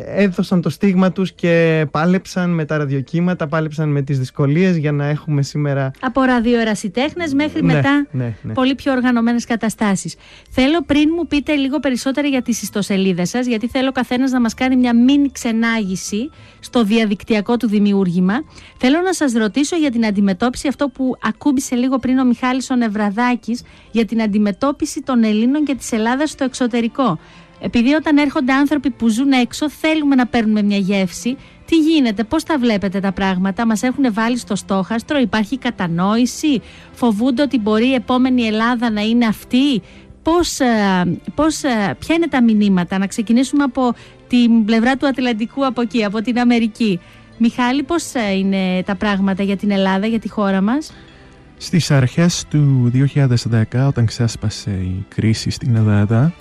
έδωσαν 0.06 0.60
το 0.60 0.70
στίγμα 0.70 1.12
τους 1.12 1.32
και 1.32 1.86
πάλεψαν 1.90 2.50
με 2.50 2.64
τα 2.64 2.76
ραδιοκύματα, 2.76 3.46
πάλεψαν 3.46 3.88
με 3.88 4.02
τις 4.02 4.18
δυσκολίες 4.18 4.76
για 4.76 4.92
να 4.92 5.06
έχουμε 5.06 5.42
σήμερα... 5.42 5.90
Από 6.00 6.22
ραδιοερασιτέχνες 6.22 7.34
μέχρι 7.34 7.62
ναι, 7.62 7.74
μετά 7.74 8.06
ναι, 8.10 8.34
ναι. 8.42 8.52
πολύ 8.52 8.74
πιο 8.74 8.92
οργανωμένες 8.92 9.44
καταστάσεις. 9.44 10.16
Θέλω 10.50 10.82
πριν 10.86 11.08
μου 11.16 11.26
πείτε 11.26 11.54
λίγο 11.54 11.80
περισσότερα 11.80 12.28
για 12.28 12.42
τις 12.42 12.62
ιστοσελίδες 12.62 13.28
σας, 13.28 13.46
γιατί 13.46 13.68
θέλω 13.68 13.88
ο 13.88 13.92
καθένας 13.92 14.30
να 14.30 14.40
μας 14.40 14.54
κάνει 14.54 14.76
μια 14.76 14.94
μίνι 14.94 15.30
ξενάγηση 15.30 16.30
στο 16.60 16.84
διαδικτυακό 16.84 17.56
του 17.56 17.68
δημιούργημα. 17.68 18.34
Θέλω 18.78 19.00
να 19.00 19.12
σας 19.12 19.32
ρωτήσω 19.32 19.76
για 19.76 19.90
την 19.90 20.06
αντιμετώπιση, 20.06 20.68
αυτό 20.68 20.88
που 20.88 21.16
ακούμπησε 21.22 21.74
λίγο 21.74 21.98
πριν 21.98 22.18
ο 22.18 22.24
Μιχάλης 22.24 22.70
ο 22.70 22.74
Νευραδάκης, 22.74 23.62
για 23.90 24.04
την 24.04 24.22
αντιμετώπιση 24.22 25.02
των 25.02 25.24
Ελλήνων 25.24 25.64
και 25.64 25.74
της 25.74 25.92
Ελλάδας 25.92 26.30
στο 26.30 26.44
εξωτερικό. 26.44 27.18
Επειδή 27.60 27.92
όταν 27.94 28.16
έρχονται 28.16 28.52
άνθρωποι 28.52 28.90
που 28.90 29.08
ζουν 29.08 29.32
έξω 29.32 29.70
θέλουμε 29.70 30.14
να 30.14 30.26
παίρνουμε 30.26 30.62
μια 30.62 30.78
γεύση. 30.78 31.36
Τι 31.64 31.76
γίνεται, 31.76 32.24
πώς 32.24 32.42
τα 32.44 32.58
βλέπετε 32.58 33.00
τα 33.00 33.12
πράγματα, 33.12 33.66
μας 33.66 33.82
έχουν 33.82 34.12
βάλει 34.12 34.38
στο 34.38 34.56
στόχαστρο, 34.56 35.18
υπάρχει 35.18 35.58
κατανόηση, 35.58 36.60
φοβούνται 36.92 37.42
ότι 37.42 37.58
μπορεί 37.58 37.86
η 37.88 37.94
επόμενη 37.94 38.42
Ελλάδα 38.42 38.90
να 38.90 39.00
είναι 39.00 39.26
αυτή; 39.26 39.82
Πώς, 40.22 40.60
ε, 40.60 40.66
πώς, 41.34 41.62
ε, 41.62 41.96
ποια 41.98 42.14
είναι 42.14 42.28
τα 42.28 42.42
μηνύματα, 42.42 42.98
να 42.98 43.06
ξεκινήσουμε 43.06 43.62
από 43.62 43.94
την 44.28 44.64
πλευρά 44.64 44.96
του 44.96 45.06
Ατλαντικού 45.06 45.66
από 45.66 45.80
εκεί, 45.80 46.04
από 46.04 46.20
την 46.20 46.38
Αμερική. 46.38 47.00
Μιχάλη, 47.38 47.82
πώς 47.82 48.14
ε, 48.14 48.32
είναι 48.36 48.82
τα 48.82 48.94
πράγματα 48.94 49.42
για 49.42 49.56
την 49.56 49.70
Ελλάδα, 49.70 50.06
για 50.06 50.18
τη 50.18 50.28
χώρα 50.28 50.60
μας; 50.60 50.92
Στις 51.56 51.90
αρχές 51.90 52.44
του 52.50 52.90
2010, 52.92 53.86
όταν 53.86 54.06
ξέσπασε 54.06 54.70
η 54.70 55.04
κρίση 55.08 55.50
στην 55.50 55.76
Ελλάδα, 55.76 56.32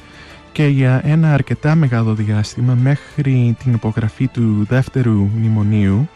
και 0.56 0.66
για 0.66 1.02
ένα 1.04 1.34
αρκετά 1.34 1.76
μεγάλο 1.76 2.14
διάστημα 2.14 2.74
μέχρι 2.74 3.56
την 3.64 3.74
υπογραφή 3.74 4.28
του 4.28 4.66
δεύτερου 4.70 5.30
μνημονίου 5.36 6.10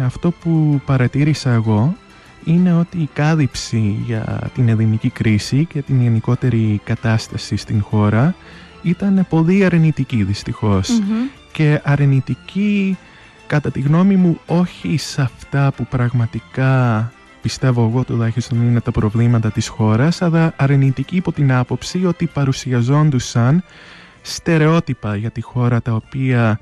ε, 0.00 0.04
αυτό 0.04 0.30
που 0.30 0.80
παρατήρησα 0.86 1.50
εγώ 1.50 1.96
είναι 2.44 2.72
ότι 2.72 2.98
η 2.98 3.08
κάλυψη 3.12 4.02
για 4.06 4.50
την 4.54 4.68
ελληνική 4.68 5.10
κρίση 5.10 5.64
και 5.64 5.82
την 5.82 6.02
γενικότερη 6.02 6.80
κατάσταση 6.84 7.56
στην 7.56 7.82
χώρα 7.82 8.34
ήταν 8.82 9.26
πολύ 9.28 9.64
αρνητική 9.64 10.26
και 11.52 11.80
αρνητική 11.84 12.98
κατά 13.46 13.70
τη 13.70 13.80
γνώμη 13.80 14.16
μου 14.16 14.40
όχι 14.46 14.96
σε 14.96 15.22
αυτά 15.22 15.72
που 15.76 15.86
πραγματικά 15.86 17.12
πιστεύω 17.42 17.86
εγώ 17.86 18.04
τουλάχιστον 18.04 18.62
είναι 18.62 18.80
τα 18.80 18.90
προβλήματα 18.90 19.50
της 19.50 19.68
χώρας, 19.68 20.22
αλλά 20.22 20.52
αρνητική 20.56 21.16
υπό 21.16 21.32
την 21.32 21.52
άποψη 21.52 22.06
ότι 22.06 22.26
παρουσιαζόντουσαν 22.26 23.62
στερεότυπα 24.22 25.16
για 25.16 25.30
τη 25.30 25.40
χώρα 25.40 25.82
τα 25.82 25.92
οποία 25.92 26.60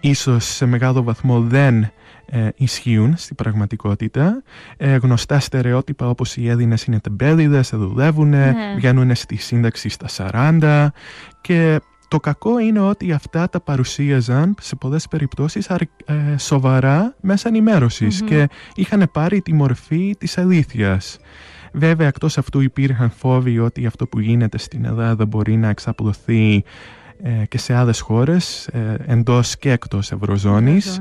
ίσως 0.00 0.44
σε 0.44 0.66
μεγάλο 0.66 1.02
βαθμό 1.02 1.40
δεν 1.40 1.90
ε, 2.26 2.48
ισχύουν 2.54 3.14
στην 3.16 3.36
πραγματικότητα. 3.36 4.42
Ε, 4.76 4.96
γνωστά 4.96 5.40
στερεότυπα 5.40 6.08
όπως 6.08 6.36
οι 6.36 6.48
Έλληνες 6.48 6.84
είναι 6.84 7.00
τεμπέληδες, 7.00 7.70
δεν 7.70 7.80
δουλεύουν, 7.80 8.28
ναι. 8.28 8.54
βγαίνουν 8.76 9.14
στη 9.14 9.36
σύνταξη 9.36 9.88
στα 9.88 10.30
40 10.60 10.86
και 11.40 11.80
το 12.12 12.20
κακό 12.20 12.58
είναι 12.58 12.80
ότι 12.80 13.12
αυτά 13.12 13.48
τα 13.48 13.60
παρουσίαζαν 13.60 14.54
σε 14.60 14.76
πολλές 14.76 15.08
περιπτώσεις 15.08 15.68
ε, 15.68 16.36
σοβαρά 16.38 17.14
μέσα 17.20 17.50
και 18.24 18.48
είχαν 18.74 19.08
πάρει 19.12 19.40
τη 19.40 19.52
μορφή 19.52 20.14
της 20.18 20.38
αλήθειας. 20.38 21.18
Βέβαια, 21.72 22.06
εκτός 22.06 22.38
αυτού 22.38 22.60
υπήρχαν 22.60 23.10
φόβοι 23.10 23.58
ότι 23.58 23.86
αυτό 23.86 24.06
που 24.06 24.20
γίνεται 24.20 24.58
στην 24.58 24.84
Ελλάδα 24.84 25.26
μπορεί 25.26 25.56
να 25.56 25.68
εξαπλωθεί 25.68 26.64
ε, 27.22 27.46
και 27.48 27.58
σε 27.58 27.74
άλλες 27.74 28.00
χώρες, 28.00 28.66
ε, 28.66 28.96
εντός 29.06 29.56
και 29.56 29.70
εκτός 29.70 30.12
Ευρωζώνης. 30.12 31.00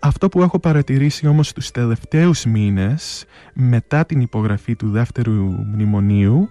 Αυτό 0.00 0.28
που 0.28 0.42
έχω 0.42 0.58
παρατηρήσει 0.58 1.26
όμως 1.26 1.52
τους 1.52 1.70
τελευταίους 1.70 2.44
μήνες 2.44 3.24
μετά 3.54 4.04
την 4.04 4.20
υπογραφή 4.20 4.76
του 4.76 4.90
δεύτερου 4.90 5.34
μνημονίου 5.74 6.48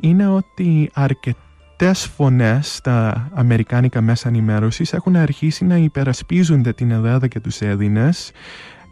είναι 0.00 0.28
ότι 0.28 0.90
αρκετά 0.92 1.49
αρκετές 1.86 2.10
φωνές 2.16 2.74
στα 2.74 3.28
αμερικάνικα 3.34 4.00
μέσα 4.00 4.28
ενημέρωσης 4.28 4.92
έχουν 4.92 5.16
αρχίσει 5.16 5.64
να 5.64 5.76
υπερασπίζονται 5.76 6.72
την 6.72 6.90
Ελλάδα 6.90 7.26
και 7.26 7.40
τους 7.40 7.60
Έλληνες. 7.60 8.32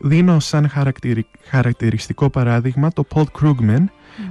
Δίνω 0.01 0.41
σαν 0.41 0.71
χαρακτηριστικό 1.49 2.31
παράδειγμα 2.31 2.93
το 2.93 3.05
Paul 3.15 3.25
Krugman 3.41 3.85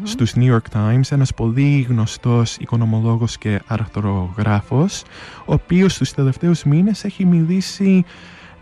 στους 0.03 0.33
New 0.35 0.53
York 0.53 0.77
Times, 0.77 1.11
ένας 1.11 1.33
πολύ 1.33 1.85
γνωστός 1.89 2.57
οικονομολόγος 2.57 3.37
και 3.37 3.61
αρθρογράφος, 3.67 5.03
ο 5.45 5.53
οποίος 5.53 5.97
τους 5.97 6.11
τελευταίους 6.11 6.63
μήνες 6.63 7.03
έχει 7.03 7.25
μιλήσει 7.25 8.05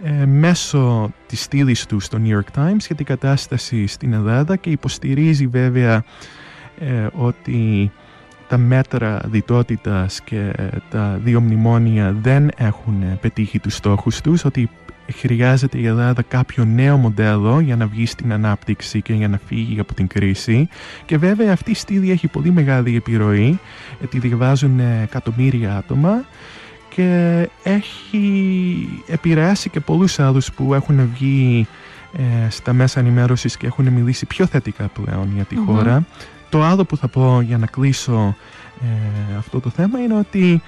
ε, 0.04 0.26
μέσω 0.26 1.12
της 1.28 1.42
στήλης 1.42 1.86
του 1.86 2.00
στο 2.00 2.20
New 2.24 2.40
York 2.40 2.60
Times 2.62 2.86
για 2.86 2.96
την 2.96 3.06
κατάσταση 3.06 3.88
στην 3.88 4.14
Ελλάδα 4.14 4.56
και 4.56 4.70
υποστηρίζει 4.70 5.48
βέβαια 5.48 6.04
ε, 6.80 7.08
ότι 7.14 7.92
τα 8.48 8.58
μέτρα 8.58 9.22
διτότητας 9.26 10.22
και 10.22 10.52
τα 10.90 11.20
δύο 11.24 11.42
μνημόνια 11.42 12.16
δεν 12.22 12.50
έχουν 12.58 13.20
πετύχει 13.22 13.60
τους 13.60 13.76
στόχους 13.76 14.22
τους, 14.22 14.46
ότι 14.46 14.70
χρειάζεται 15.14 15.78
η 15.78 15.86
Ελλάδα 15.86 16.22
κάποιο 16.22 16.66
νέο 16.66 16.98
μοντέλο 16.98 17.60
για 17.60 17.76
να 17.76 17.88
βγει 17.88 18.06
στην 18.06 18.34
ανάπτυξη 18.34 19.02
και 19.02 19.14
για 19.14 19.28
να 19.28 19.40
φύγει 19.46 19.80
από 19.80 19.94
την 19.94 20.08
κρίση. 20.08 20.70
Και 21.06 21.18
βέβαια 21.18 21.54
αυτή 21.54 21.72
η 21.72 21.76
στήλη 21.76 22.12
έχει 22.12 22.28
πολύ 22.28 22.52
μεγάλη 22.52 22.96
επιρροή, 22.96 23.60
τη 24.10 24.20
διαβάζουν 24.20 24.80
εκατομμύρια 24.80 25.78
άτομα 25.78 26.26
και 26.90 27.50
έχει 27.64 29.04
επηρεάσει 29.08 29.70
και 29.70 29.80
πολλούς 29.80 30.20
άλλους 30.20 30.52
που 30.52 30.74
έχουν 30.74 31.10
βγει 31.14 31.68
ε, 32.18 32.50
στα 32.50 32.74
μέσα 32.74 33.00
ενημέρωσης 33.00 33.58
και 33.58 33.68
έχουν 33.68 33.88
μιλήσει 33.88 34.26
πιο 34.26 34.46
θετικά 34.46 34.88
πλέον 34.88 35.32
για 35.36 35.44
τη 35.44 35.56
χώρα 35.56 36.06
το 36.56 36.64
άλλο 36.64 36.86
που 36.86 36.98
θα 36.98 37.08
πω 37.08 37.42
για 37.42 37.58
να 37.58 37.66
κλείσω 37.66 38.36
ε, 38.82 39.36
αυτό 39.38 39.60
το 39.60 39.70
θέμα 39.70 40.00
είναι 40.00 40.18
ότι 40.18 40.62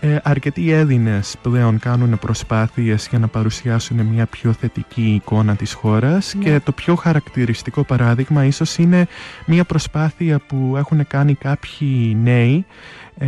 ε, 0.00 0.16
αρκετοί 0.22 0.70
Έλληνες 0.70 1.36
πλέον 1.42 1.78
κάνουν 1.78 2.18
προσπάθειες 2.18 3.06
για 3.10 3.18
να 3.18 3.28
παρουσιάσουν 3.28 4.00
μια 4.00 4.26
πιο 4.26 4.52
θετική 4.52 5.14
εικόνα 5.14 5.56
της 5.56 5.72
χώρας 5.72 6.34
ναι. 6.34 6.44
και 6.44 6.60
το 6.64 6.72
πιο 6.72 6.94
χαρακτηριστικό 6.94 7.84
παράδειγμα 7.84 8.44
ίσως 8.44 8.76
είναι 8.76 9.06
μια 9.46 9.64
προσπάθεια 9.64 10.38
που 10.38 10.74
έχουν 10.76 11.06
κάνει 11.06 11.34
κάποιοι 11.34 12.16
νέοι 12.22 12.66
ε, 13.18 13.26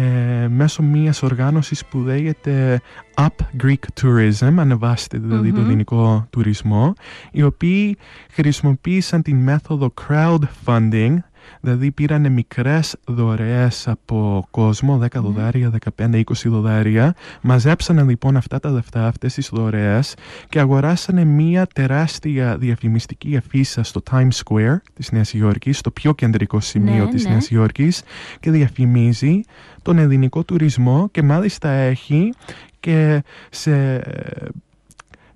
μέσω 0.48 0.82
μιας 0.82 1.22
οργάνωσης 1.22 1.84
που 1.84 1.98
λέγεται 1.98 2.80
Up 3.14 3.62
Greek 3.62 4.02
Tourism, 4.02 4.54
ανεβάστε 4.56 5.18
δηλαδή 5.18 5.52
το 5.52 5.60
ελληνικό 5.60 6.26
τουρισμό, 6.30 6.92
οι 7.32 7.42
οποίοι 7.42 7.96
χρησιμοποίησαν 8.30 9.22
την 9.22 9.36
μέθοδο 9.36 9.92
crowdfunding 10.08 11.16
Δηλαδή 11.60 11.90
πήρανε 11.90 12.28
μικρές 12.28 12.96
δωρεές 13.06 13.88
από 13.88 14.46
κόσμο, 14.50 14.96
10 14.96 14.98
ναι. 15.00 15.20
δολάρια, 15.20 15.72
15-20 15.98 16.22
δολάρια. 16.44 17.14
Μαζέψανε 17.40 18.02
λοιπόν 18.02 18.36
αυτά 18.36 18.58
τα 18.58 18.70
λεφτά, 18.70 19.06
αυτές 19.06 19.34
τις 19.34 19.50
δωρεές 19.52 20.14
και 20.48 20.60
αγοράσανε 20.60 21.24
μία 21.24 21.66
τεράστια 21.66 22.56
διαφημιστική 22.58 23.36
αφίσα 23.36 23.82
στο 23.82 24.02
Times 24.10 24.42
Square 24.44 24.76
της 24.94 25.12
Νέας 25.12 25.32
Υόρκης, 25.32 25.78
στο 25.78 25.90
πιο 25.90 26.14
κεντρικό 26.14 26.60
σημείο 26.60 27.04
ναι, 27.04 27.10
της 27.10 27.24
ναι. 27.24 27.30
Νέας 27.30 27.50
Υόρκης 27.50 28.02
και 28.40 28.50
διαφημίζει 28.50 29.40
τον 29.82 29.98
ελληνικό 29.98 30.44
τουρισμό 30.44 31.08
και 31.10 31.22
μάλιστα 31.22 31.68
έχει 31.68 32.32
και 32.80 33.22
σε 33.50 34.02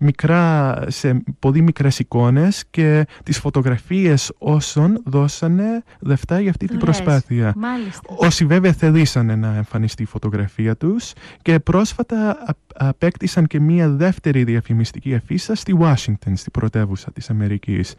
μικρά, 0.01 0.79
σε 0.89 1.23
πολύ 1.39 1.63
μικρές 1.63 1.99
εικόνες 1.99 2.65
και 2.71 3.07
τις 3.23 3.39
φωτογραφίες 3.39 4.33
όσων 4.39 5.03
δώσανε 5.05 5.83
λεφτά 6.01 6.41
για 6.41 6.51
αυτή 6.51 6.67
την 6.67 6.79
προσπάθεια. 6.79 7.53
Μάλιστα. 7.57 8.01
Όσοι 8.17 8.45
βέβαια 8.45 8.73
θελήσανε 8.73 9.35
να 9.35 9.55
εμφανιστεί 9.57 10.03
η 10.03 10.07
φωτογραφία 10.07 10.77
τους 10.77 11.13
και 11.43 11.59
πρόσφατα 11.59 12.45
απέκτησαν 12.75 13.47
και 13.47 13.61
μία 13.61 13.89
δεύτερη 13.89 14.45
διαφημιστική 14.45 15.15
αφίσα 15.15 15.55
στη 15.55 15.77
Washington, 15.81 16.33
στη 16.35 16.51
πρωτεύουσα 16.51 17.13
της 17.13 17.31
Αμερικής. 17.31 17.95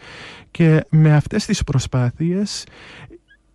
Και 0.52 0.86
με 0.90 1.16
αυτές 1.16 1.46
τις 1.46 1.64
προσπάθειες 1.64 2.64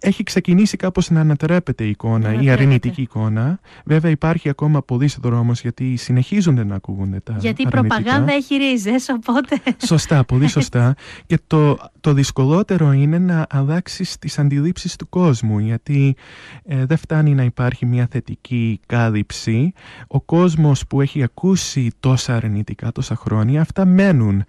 έχει 0.06 0.22
ξεκινήσει 0.22 0.76
κάπως 0.76 1.10
να 1.10 1.20
ανατρέπεται 1.20 1.84
η 1.84 1.88
εικόνα, 1.88 2.40
η 2.42 2.50
αρνητική 2.50 3.02
εικόνα. 3.02 3.58
Βέβαια 3.84 4.10
υπάρχει 4.10 4.48
ακόμα 4.48 4.82
πολλής 4.82 5.18
δρόμος 5.22 5.60
γιατί 5.60 5.96
συνεχίζονται 5.96 6.64
να 6.64 6.74
ακούγονται 6.74 7.20
τα 7.20 7.36
Γιατί 7.38 7.62
η 7.62 7.66
αρνητικά. 7.72 7.94
προπαγάνδα 7.96 8.32
έχει 8.32 8.56
ρίζες, 8.56 9.08
οπότε... 9.08 9.60
Σωστά, 9.86 10.24
πολύ 10.24 10.48
σωστά. 10.56 10.94
και 11.26 11.38
το, 11.46 11.78
το 12.00 12.12
δυσκολότερο 12.12 12.92
είναι 12.92 13.18
να 13.18 13.46
αλλάξει 13.50 14.18
τις 14.18 14.38
αντιλήψεις 14.38 14.96
του 14.96 15.08
κόσμου 15.08 15.58
γιατί 15.58 16.16
ε, 16.64 16.86
δεν 16.86 16.96
φτάνει 16.96 17.34
να 17.34 17.42
υπάρχει 17.42 17.86
μια 17.86 18.06
θετική 18.10 18.80
κάλυψη. 18.86 19.72
Ο 20.06 20.20
κόσμος 20.20 20.86
που 20.86 21.00
έχει 21.00 21.22
ακούσει 21.22 21.90
τόσα 22.00 22.34
αρνητικά 22.34 22.92
τόσα 22.92 23.16
χρόνια 23.16 23.60
αυτά 23.60 23.84
μένουν 23.84 24.44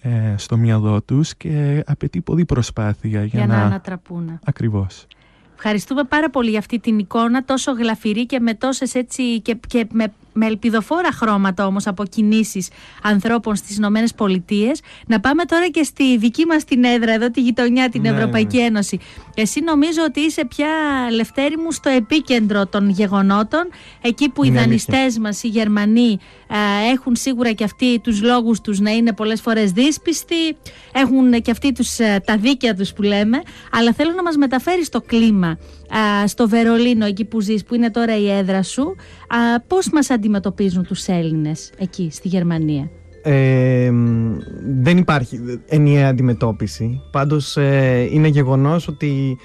ε, 0.00 0.34
στο 0.36 0.56
μυαλό 0.56 1.02
τους 1.02 1.36
και 1.36 1.82
απαιτεί 1.86 2.20
πολύ 2.20 2.44
προσπάθεια 2.44 3.10
για, 3.10 3.24
για 3.24 3.46
να, 3.46 3.56
να 3.56 3.62
ανατραπούν. 3.62 4.38
Ακριβώς. 4.44 5.01
Ευχαριστούμε 5.64 6.04
πάρα 6.04 6.30
πολύ 6.30 6.50
για 6.50 6.58
αυτή 6.58 6.78
την 6.78 6.98
εικόνα 6.98 7.44
τόσο 7.44 7.72
γλαφυρή 7.72 8.26
και 8.26 8.40
με 8.40 8.54
τόσες 8.54 8.94
έτσι 8.94 9.40
και, 9.40 9.56
και 9.68 9.86
με 9.90 10.12
με 10.32 10.46
ελπιδοφόρα 10.46 11.12
χρώματα 11.12 11.66
όμως 11.66 11.86
από 11.86 12.04
κινήσεις 12.04 12.68
ανθρώπων 13.02 13.56
στις 13.56 13.76
Ηνωμένες 13.76 14.14
Πολιτείες. 14.14 14.80
Να 15.06 15.20
πάμε 15.20 15.44
τώρα 15.44 15.68
και 15.68 15.82
στη 15.82 16.18
δική 16.18 16.46
μας 16.46 16.64
την 16.64 16.84
έδρα 16.84 17.12
εδώ, 17.12 17.30
τη 17.30 17.40
γειτονιά, 17.40 17.88
την 17.88 18.00
ναι, 18.00 18.08
Ευρωπαϊκή 18.08 18.56
ναι. 18.56 18.62
Ένωση. 18.62 18.98
Εσύ 19.34 19.60
νομίζω 19.60 20.02
ότι 20.06 20.20
είσαι 20.20 20.44
πια, 20.44 20.68
Λευτέρη 21.10 21.56
μου, 21.56 21.72
στο 21.72 21.88
επίκεντρο 21.90 22.66
των 22.66 22.88
γεγονότων, 22.88 23.68
εκεί 24.00 24.28
που 24.28 24.44
Είναι 24.44 24.58
οι 24.58 24.62
δανειστές 24.62 25.18
μας, 25.18 25.42
οι 25.42 25.48
Γερμανοί, 25.48 26.18
έχουν 26.92 27.16
σίγουρα 27.16 27.52
και 27.52 27.64
αυτοί 27.64 28.00
τους 28.00 28.22
λόγους 28.22 28.60
τους 28.60 28.80
να 28.80 28.90
είναι 28.90 29.12
πολλές 29.12 29.40
φορές 29.40 29.72
δύσπιστοι, 29.72 30.56
έχουν 30.92 31.42
και 31.42 31.50
αυτοί 31.50 31.72
τους, 31.72 31.96
τα 32.24 32.36
δίκαια 32.36 32.74
τους 32.74 32.92
που 32.92 33.02
λέμε, 33.02 33.42
αλλά 33.72 33.92
θέλω 33.92 34.12
να 34.16 34.22
μας 34.22 34.36
μεταφέρεις 34.36 34.88
το 34.88 35.00
κλίμα 35.00 35.58
στο 36.26 36.48
Βερολίνο, 36.48 37.04
εκεί 37.06 37.24
που 37.24 37.40
ζεις, 37.40 37.64
που 37.64 37.74
είναι 37.74 37.90
τώρα 37.90 38.18
η 38.18 38.30
έδρα 38.30 38.62
σου, 38.62 38.96
α, 39.28 39.60
πώς 39.66 39.90
μας 39.90 40.10
αντιμετωπίζουν 40.10 40.86
τους 40.86 41.06
Έλληνες 41.06 41.72
εκεί 41.78 42.08
στη 42.12 42.28
Γερμανία; 42.28 42.90
Ε, 43.22 43.90
δεν 44.82 44.98
υπάρχει 44.98 45.40
ενιαία 45.66 46.08
αντιμετώπιση. 46.08 47.00
Πάντως 47.10 47.56
ε, 47.56 48.08
είναι 48.10 48.28
γεγονός 48.28 48.88
ότι 48.88 49.38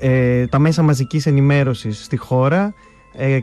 ε, 0.00 0.46
τα 0.46 0.58
μέσα 0.58 0.82
μαζικής 0.82 1.26
ενημέρωσης 1.26 2.04
στη 2.04 2.16
χώρα 2.16 2.74
ε, 3.16 3.38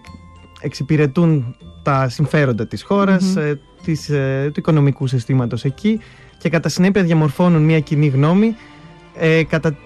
εξυπηρετούν 0.61 1.55
τα 1.83 2.09
συμφέροντα 2.09 2.67
της 2.67 2.83
χωρας 2.83 3.35
της, 3.83 4.05
του 4.53 4.59
οικονομικού 4.59 5.07
συστήματος 5.07 5.65
εκεί 5.65 5.99
και 6.37 6.49
κατά 6.49 6.69
συνέπεια 6.69 7.03
διαμορφώνουν 7.03 7.61
μια 7.61 7.79
κοινή 7.79 8.07
γνώμη 8.07 8.55
κατά, 9.49 9.77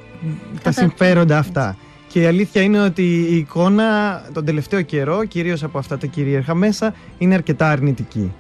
τα 0.64 0.72
συμφέροντα 0.72 1.38
αυτά. 1.38 1.78
Και 2.08 2.22
η 2.22 2.26
αλήθεια 2.26 2.62
είναι 2.62 2.82
ότι 2.82 3.04
η 3.30 3.36
εικόνα 3.36 4.22
τον 4.34 4.46
τελευταίο 4.46 4.82
καιρό, 4.82 5.26
κυρίως 5.26 5.64
από 5.64 5.78
αυτά 5.78 5.98
τα 5.98 6.08
κυρίαρχα 6.08 6.56
μέσα, 6.56 6.94
είναι 7.18 7.34
αρκετά 7.34 7.70
αρνητική. 7.70 8.34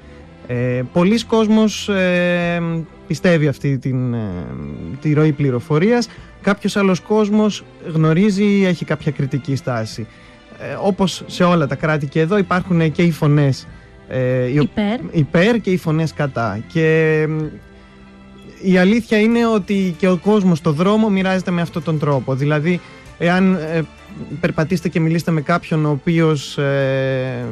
Ε, 0.47 0.81
πολλοί 0.93 1.23
κόσμος 1.23 1.89
ε, 1.89 2.61
πιστεύει 3.07 3.47
αυτή 3.47 3.77
την, 3.77 4.13
ε, 4.13 4.45
τη 5.01 5.13
ροή 5.13 5.31
πληροφορίας, 5.31 6.07
κάποιος 6.41 6.75
άλλος 6.77 6.99
κόσμος 6.99 7.63
γνωρίζει, 7.93 8.63
έχει 8.65 8.85
κάποια 8.85 9.11
κριτική 9.11 9.55
στάση. 9.55 10.07
Ε, 10.59 10.77
όπως 10.81 11.23
σε 11.25 11.43
όλα 11.43 11.67
τα 11.67 11.75
κράτη 11.75 12.07
και 12.07 12.19
εδώ 12.19 12.37
υπάρχουν 12.37 12.91
και 12.91 13.01
οι 13.01 13.11
φωνές 13.11 13.67
ε, 14.07 14.47
υπέρ. 14.47 14.99
υπέρ 15.11 15.59
και 15.61 15.69
οι 15.69 15.77
φωνές 15.77 16.13
κατά. 16.13 16.59
Και 16.67 17.27
η 18.61 18.77
αλήθεια 18.77 19.19
είναι 19.19 19.47
ότι 19.47 19.95
και 19.97 20.07
ο 20.07 20.17
κόσμος 20.17 20.57
στο 20.57 20.71
δρόμο 20.71 21.09
μοιράζεται 21.09 21.51
με 21.51 21.61
αυτόν 21.61 21.83
τον 21.83 21.99
τρόπο. 21.99 22.35
Δηλαδή 22.35 22.79
εάν 23.17 23.53
ε, 23.53 23.81
περπατήσετε 24.39 24.89
και 24.89 24.99
μιλήσετε 24.99 25.31
με 25.31 25.41
κάποιον 25.41 25.85
ο 25.85 25.89
οποίος 25.89 26.57
ε, 26.57 27.45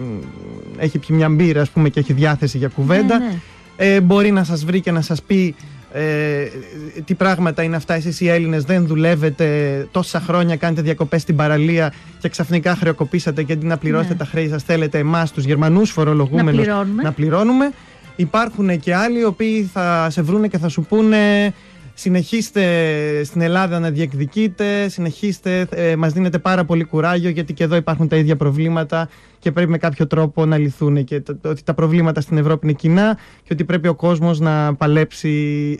έχει 0.77 0.97
πιει 0.97 1.15
μια 1.19 1.29
μπύρα 1.29 1.61
ας 1.61 1.69
πούμε 1.69 1.89
και 1.89 1.99
έχει 1.99 2.13
διάθεση 2.13 2.57
για 2.57 2.67
κουβέντα 2.67 3.17
ναι, 3.17 3.25
ναι. 3.25 3.39
Ε, 3.77 4.01
μπορεί 4.01 4.31
να 4.31 4.43
σας 4.43 4.65
βρει 4.65 4.81
και 4.81 4.91
να 4.91 5.01
σας 5.01 5.21
πει 5.21 5.55
ε, 5.93 6.45
τι 7.05 7.13
πράγματα 7.13 7.63
είναι 7.63 7.75
αυτά 7.75 7.93
εσείς 7.93 8.21
οι 8.21 8.27
Έλληνες 8.27 8.63
δεν 8.63 8.87
δουλεύετε 8.87 9.87
τόσα 9.91 10.19
χρόνια 10.19 10.55
κάνετε 10.55 10.81
διακοπές 10.81 11.21
στην 11.21 11.35
παραλία 11.35 11.93
και 12.19 12.29
ξαφνικά 12.29 12.75
χρεοκοπήσατε 12.75 13.43
και 13.43 13.53
αντί 13.53 13.65
να 13.65 13.77
πληρώσετε 13.77 14.13
ναι. 14.13 14.19
τα 14.19 14.25
χρέη 14.25 14.49
σας 14.49 14.63
θέλετε 14.63 14.97
εμάς 14.97 15.31
τους 15.31 15.43
Γερμανούς 15.43 15.91
φορολογούμενους 15.91 16.67
να 16.67 16.73
πληρώνουμε. 16.73 17.03
να 17.03 17.11
πληρώνουμε 17.11 17.71
υπάρχουν 18.15 18.79
και 18.79 18.95
άλλοι 18.95 19.19
οι 19.19 19.23
οποίοι 19.23 19.69
θα 19.73 20.07
σε 20.09 20.21
βρούνε 20.21 20.47
και 20.47 20.57
θα 20.57 20.69
σου 20.69 20.81
πούνε 20.81 21.53
Συνεχίστε 22.01 23.23
στην 23.23 23.41
Ελλάδα 23.41 23.79
να 23.79 23.89
διεκδικείτε, 23.89 24.87
συνεχίστε, 24.89 25.67
ε, 25.69 25.95
μας 25.95 26.13
δίνετε 26.13 26.39
πάρα 26.39 26.65
πολύ 26.65 26.83
κουράγιο 26.83 27.29
γιατί 27.29 27.53
και 27.53 27.63
εδώ 27.63 27.75
υπάρχουν 27.75 28.07
τα 28.07 28.15
ίδια 28.15 28.35
προβλήματα 28.35 29.09
και 29.39 29.51
πρέπει 29.51 29.69
με 29.69 29.77
κάποιο 29.77 30.07
τρόπο 30.07 30.45
να 30.45 30.57
λυθούν 30.57 31.03
και 31.03 31.23
ότι 31.41 31.63
τα 31.63 31.73
προβλήματα 31.73 32.21
στην 32.21 32.37
Ευρώπη 32.37 32.67
είναι 32.67 32.75
κοινά 32.75 33.17
και 33.43 33.53
ότι 33.53 33.63
πρέπει 33.63 33.87
ο 33.87 33.95
κόσμος 33.95 34.39
να 34.39 34.75
παλέψει 34.75 35.29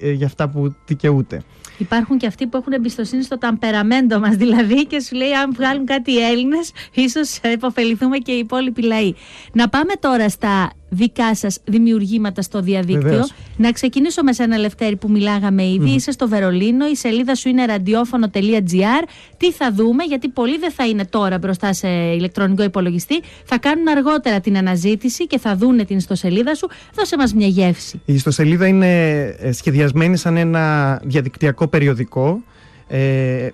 ε, 0.02 0.12
για 0.12 0.26
αυτά 0.26 0.50
που 0.50 0.76
δικαιούται. 0.86 1.42
Υπάρχουν 1.78 2.18
και 2.18 2.28
αυτοί 2.28 2.48
που 2.48 2.58
έχουν 2.58 2.74
εμπιστοσύνη 2.74 3.24
στο 3.24 3.38
ταμπεραμέντο 3.38 4.20
μας 4.20 4.36
δηλαδή 4.36 4.86
και 4.86 5.00
σου 5.00 5.16
λέει 5.16 5.34
αν 5.34 5.54
βγάλουν 5.54 5.86
κάτι 5.86 6.12
οι 6.12 6.20
Έλληνες 6.20 6.72
ίσως 6.94 7.40
υποφεληθούμε 7.54 8.18
και 8.18 8.32
οι 8.32 8.38
υπόλοιποι 8.38 8.82
λαοί. 8.82 9.14
Να 9.54 9.70
πάμε 9.70 9.94
τώρα 10.00 10.30
στα 10.30 10.72
δικά 10.94 11.36
σας 11.36 11.60
δημιουργήματα 11.66 12.42
στο 12.42 12.62
διαδίκτυο. 12.62 13.28
Να 13.58 13.72
ξεκινήσω 13.72 14.24
με 14.24 14.34
σένα 14.34 14.58
Λευτέρη 14.58 14.96
που 14.96 15.12
μιλάγαμε 15.12 15.68
ήδη. 15.68 15.90
Είσαι 15.90 16.12
στο 16.12 16.28
Βερολίνο, 16.28 16.88
η 16.88 16.96
σελίδα 16.96 17.36
σου 17.36 17.50
είναι 17.50 17.66
ραδιόφωνο.gr. 17.66 19.08
Τι 19.38 19.52
θα 19.52 19.74
δούμε, 19.74 20.04
γιατί 20.04 20.30
πολλοί 20.30 20.58
δεν 20.58 20.72
θα 20.72 20.88
είναι 20.88 21.06
τώρα 21.06 21.38
μπροστά 21.38 21.74
σε 21.74 21.88
ηλεκτρονικό 21.88 22.64
υπολογιστή. 22.64 23.22
Θα 23.46 23.58
κάνουν 23.58 23.88
αργότερα 23.88 24.40
την 24.40 24.58
αναζήτηση 24.58 25.28
και 25.28 25.40
θα 25.40 25.56
δούνε 25.56 25.86
την 25.86 25.98
ιστοσελίδα 25.98 26.56
σου. 26.56 26.68
Δώσε 26.96 27.18
μας 27.18 27.34
μια 27.34 27.48
γεύση. 27.48 28.02
Η 28.06 28.14
ιστοσελίδα 28.14 28.68
είναι 28.68 29.20
ε, 29.40 29.52
σχεδιασμένη 29.52 30.18
σαν 30.18 30.38
ένα 30.38 30.96
διαδικτυακό 31.04 31.68
περιοδικό. 31.68 32.44
Ε, 32.88 33.50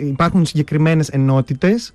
υπάρχουν 0.00 0.46
συγκεκριμένες 0.46 1.08
ενότητες 1.08 1.92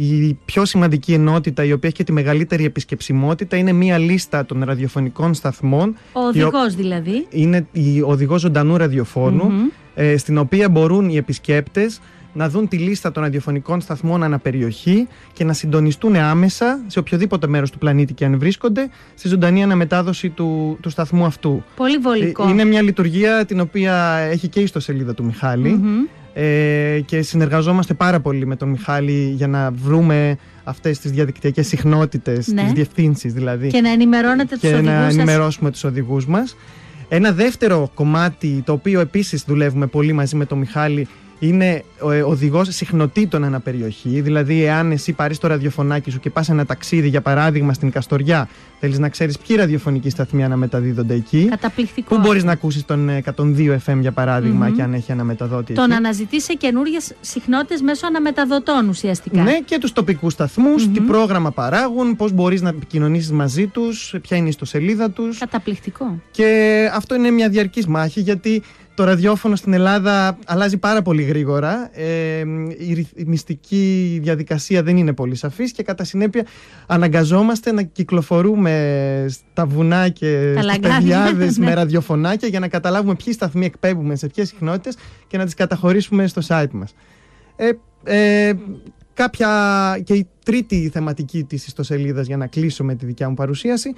η 0.00 0.38
πιο 0.44 0.64
σημαντική 0.64 1.12
ενότητα, 1.12 1.64
η 1.64 1.72
οποία 1.72 1.88
έχει 1.88 1.96
και 1.98 2.04
τη 2.04 2.12
μεγαλύτερη 2.12 2.64
επισκεψιμότητα, 2.64 3.56
είναι 3.56 3.72
μία 3.72 3.98
λίστα 3.98 4.46
των 4.46 4.64
ραδιοφωνικών 4.64 5.34
σταθμών. 5.34 5.96
Ο 6.12 6.20
οδηγός 6.20 6.74
δηλαδή. 6.74 7.26
Είναι 7.30 7.66
η 7.72 8.02
οδηγός 8.02 8.40
ζωντανού 8.40 8.76
ε, 9.94 10.16
στην 10.16 10.38
οποία 10.38 10.68
μπορούν 10.68 11.08
οι 11.08 11.16
επισκέπτες 11.16 12.00
να 12.32 12.48
δουν 12.48 12.68
τη 12.68 12.76
λίστα 12.76 13.12
των 13.12 13.22
ραδιοφωνικών 13.22 13.80
σταθμών 13.80 14.22
αναπεριοχή 14.22 15.08
και 15.32 15.44
να 15.44 15.52
συντονιστούν 15.52 16.16
άμεσα 16.16 16.80
σε 16.86 16.98
οποιοδήποτε 16.98 17.46
μέρος 17.46 17.70
του 17.70 17.78
πλανήτη 17.78 18.14
και 18.14 18.24
αν 18.24 18.38
βρίσκονται 18.38 18.88
στη 19.14 19.28
ζωντανή 19.28 19.62
αναμετάδοση 19.62 20.28
του, 20.28 20.78
του 20.80 20.90
σταθμού 20.90 21.24
αυτού. 21.24 21.64
Πολύ 21.76 21.98
βολικό. 21.98 22.46
Ε, 22.46 22.50
είναι 22.50 22.64
μια 22.64 22.82
λειτουργία 22.82 23.44
την 23.44 23.60
οποία 23.60 24.16
έχει 24.16 24.48
και 24.48 24.60
η 24.60 24.62
ιστοσελίδα 24.62 25.14
του 25.14 25.24
Μιχάλη 25.24 25.80
ε, 26.40 27.00
και 27.04 27.22
συνεργαζόμαστε 27.22 27.94
πάρα 27.94 28.20
πολύ 28.20 28.46
με 28.46 28.56
τον 28.56 28.68
Μιχάλη 28.68 29.32
για 29.36 29.46
να 29.46 29.70
βρούμε 29.70 30.38
αυτές 30.64 30.98
τις 30.98 31.10
διαδικτυακές 31.10 31.66
συχνότητες, 31.66 32.46
ναι. 32.46 32.62
τις 32.62 32.72
διευθύνσεις 32.72 33.32
δηλαδή. 33.32 33.68
Και 33.68 33.80
να 33.80 33.90
ενημερώνετε 33.90 34.54
τους 34.54 34.64
οδηγούς 34.64 34.84
Και 34.84 34.90
να 34.90 35.06
ενημερώσουμε 35.06 35.70
τους 35.70 35.84
οδηγούς 35.84 36.26
μας. 36.26 36.56
Ένα 37.08 37.32
δεύτερο 37.32 37.90
κομμάτι, 37.94 38.62
το 38.66 38.72
οποίο 38.72 39.00
επίσης 39.00 39.44
δουλεύουμε 39.46 39.86
πολύ 39.86 40.12
μαζί 40.12 40.36
με 40.36 40.44
τον 40.44 40.58
Μιχάλη, 40.58 41.08
είναι 41.38 41.84
οδηγός 42.24 42.68
συχνοτήτων 42.70 43.44
ανά 43.44 43.60
περιοχή. 43.60 44.20
Δηλαδή, 44.20 44.64
εάν 44.64 44.92
εσύ 44.92 45.12
πάρεις 45.12 45.38
το 45.38 45.48
ραδιοφωνάκι 45.48 46.10
σου 46.10 46.20
και 46.20 46.30
πας 46.30 46.48
ένα 46.48 46.66
ταξίδι, 46.66 47.08
για 47.08 47.20
παράδειγμα, 47.20 47.72
στην 47.72 47.90
Καστοριά, 47.90 48.48
θέλεις 48.80 48.98
να 48.98 49.08
ξέρεις 49.08 49.38
ποιοι 49.38 49.56
ραδιοφωνικοί 49.56 50.10
σταθμοί 50.10 50.44
αναμεταδίδονται 50.44 51.14
εκεί. 51.14 51.46
Καταπληκτικό. 51.50 52.14
Πού 52.14 52.20
μπορείς 52.20 52.44
να 52.44 52.52
ακούσεις 52.52 52.84
τον 52.84 53.08
102 53.08 53.78
FM, 53.86 53.98
για 54.00 54.12
παραδειγμα 54.12 54.70
και 54.70 54.82
αν 54.82 54.94
έχει 54.94 55.12
αναμεταδότη. 55.12 55.72
Το 55.72 55.86
να 55.86 55.96
αναζητήσει 55.96 56.44
σε 56.44 56.52
καινούριες 56.52 57.14
συχνότητες 57.20 57.80
μέσω 57.80 58.06
αναμεταδοτών 58.06 58.88
ουσιαστικά. 58.88 59.42
Ναι, 59.42 59.58
και 59.64 59.78
τους 59.78 59.92
τοπικούς 59.92 60.34
τι 60.92 61.00
πρόγραμμα 61.06 61.50
παράγουν, 61.50 62.16
πώς 62.16 62.32
μπορείς 62.32 62.62
να 62.62 62.68
επικοινωνήσεις 62.68 63.32
μαζί 63.32 63.66
τους, 63.66 64.14
ποια 64.22 64.36
είναι 64.36 64.46
η 64.46 64.48
ιστοσελίδα 64.48 65.10
τους. 65.10 65.38
Καταπληκτικό. 65.38 66.20
Και 66.30 66.90
αυτό 66.94 67.14
είναι 67.14 67.30
μια 67.30 67.48
διαρκής 67.48 67.86
μάχη 67.86 68.20
γιατί 68.20 68.62
το 68.98 69.04
ραδιόφωνο 69.04 69.56
στην 69.56 69.72
Ελλάδα 69.72 70.38
αλλάζει 70.46 70.76
πάρα 70.76 71.02
πολύ 71.02 71.22
γρήγορα. 71.22 71.90
Ε, 71.92 72.40
η 73.14 73.24
μυστική 73.26 74.18
διαδικασία 74.22 74.82
δεν 74.82 74.96
είναι 74.96 75.12
πολύ 75.12 75.34
σαφής 75.34 75.72
και 75.72 75.82
κατά 75.82 76.04
συνέπεια 76.04 76.46
αναγκαζόμαστε 76.86 77.72
να 77.72 77.82
κυκλοφορούμε 77.82 79.26
στα 79.28 79.66
βουνά 79.66 80.08
και 80.08 80.54
στις 80.62 80.78
παιδιάδες 80.78 81.58
ναι. 81.58 81.64
με 81.66 81.74
ραδιοφωνάκια 81.74 82.48
για 82.48 82.60
να 82.60 82.68
καταλάβουμε 82.68 83.14
ποιοι 83.24 83.32
σταθμοί 83.32 83.64
εκπέμπουμε 83.64 84.16
σε 84.16 84.26
ποιες 84.26 84.48
συχνότητες 84.48 84.96
και 85.26 85.36
να 85.36 85.44
τις 85.44 85.54
καταχωρήσουμε 85.54 86.26
στο 86.26 86.42
site 86.48 86.70
μας. 86.72 86.94
Ε, 87.56 87.70
ε, 88.04 88.52
κάποια 89.14 89.50
και 90.04 90.14
η 90.14 90.28
τρίτη 90.44 90.90
θεματική 90.92 91.44
της 91.44 91.66
ιστοσελίδας 91.66 92.26
για 92.26 92.36
να 92.36 92.46
κλείσω 92.46 92.84
με 92.84 92.94
τη 92.94 93.06
δικιά 93.06 93.28
μου 93.28 93.34
παρουσίαση 93.34 93.94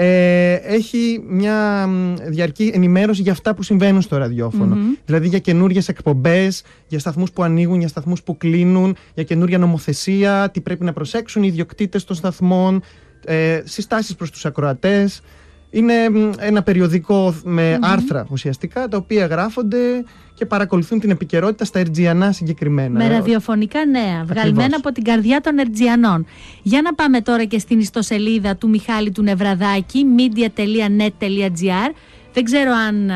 ε, 0.00 0.52
έχει 0.52 1.24
μια 1.28 1.88
διαρκή 2.26 2.70
ενημέρωση 2.74 3.22
για 3.22 3.32
αυτά 3.32 3.54
που 3.54 3.62
συμβαίνουν 3.62 4.00
στο 4.00 4.16
ραδιοφωνο 4.16 4.76
Δηλαδή 5.04 5.28
για 5.28 5.38
καινούριες 5.38 5.88
εκπομπές, 5.88 6.62
για 6.86 6.98
σταθμούς 6.98 7.32
που 7.32 7.42
ανοίγουν, 7.42 7.78
για 7.78 7.88
σταθμούς 7.88 8.22
που 8.22 8.36
κλείνουν, 8.36 8.96
για 9.14 9.24
καινούρια 9.24 9.58
νομοθεσία, 9.58 10.50
τι 10.52 10.60
πρέπει 10.60 10.84
να 10.84 10.92
προσέξουν 10.92 11.42
οι 11.42 11.46
ιδιοκτήτες 11.50 12.04
των 12.04 12.16
σταθμών, 12.16 12.82
ε, 13.24 13.62
συστάσεις 13.64 14.14
προς 14.14 14.30
τους 14.30 14.46
ακροατές. 14.46 15.20
Είναι 15.70 15.94
ένα 16.38 16.62
περιοδικό 16.62 17.34
με 17.44 17.78
άρθρα 17.82 18.26
ουσιαστικά, 18.30 18.88
τα 18.88 18.96
οποία 18.96 19.26
γράφονται 19.26 19.78
και 20.34 20.46
παρακολουθούν 20.46 21.00
την 21.00 21.10
επικαιρότητα 21.10 21.64
στα 21.64 21.78
Ερτζιανά 21.78 22.32
συγκεκριμένα. 22.32 22.98
Με 22.98 23.08
ραδιοφωνικά 23.08 23.86
νέα, 23.86 24.24
βγαλμένα 24.24 24.76
από 24.76 24.92
την 24.92 25.04
καρδιά 25.04 25.40
των 25.40 25.58
Ερτζιανών. 25.58 26.26
Για 26.62 26.82
να 26.82 26.94
πάμε 26.94 27.20
τώρα 27.20 27.44
και 27.44 27.58
στην 27.58 27.78
ιστοσελίδα 27.78 28.56
του 28.56 28.68
Μιχάλη 28.68 29.10
του 29.10 29.22
Νευραδάκη, 29.22 30.04
media.net.gr. 30.16 31.94
Δεν 32.32 32.44
ξέρω 32.44 32.72
αν 32.72 33.10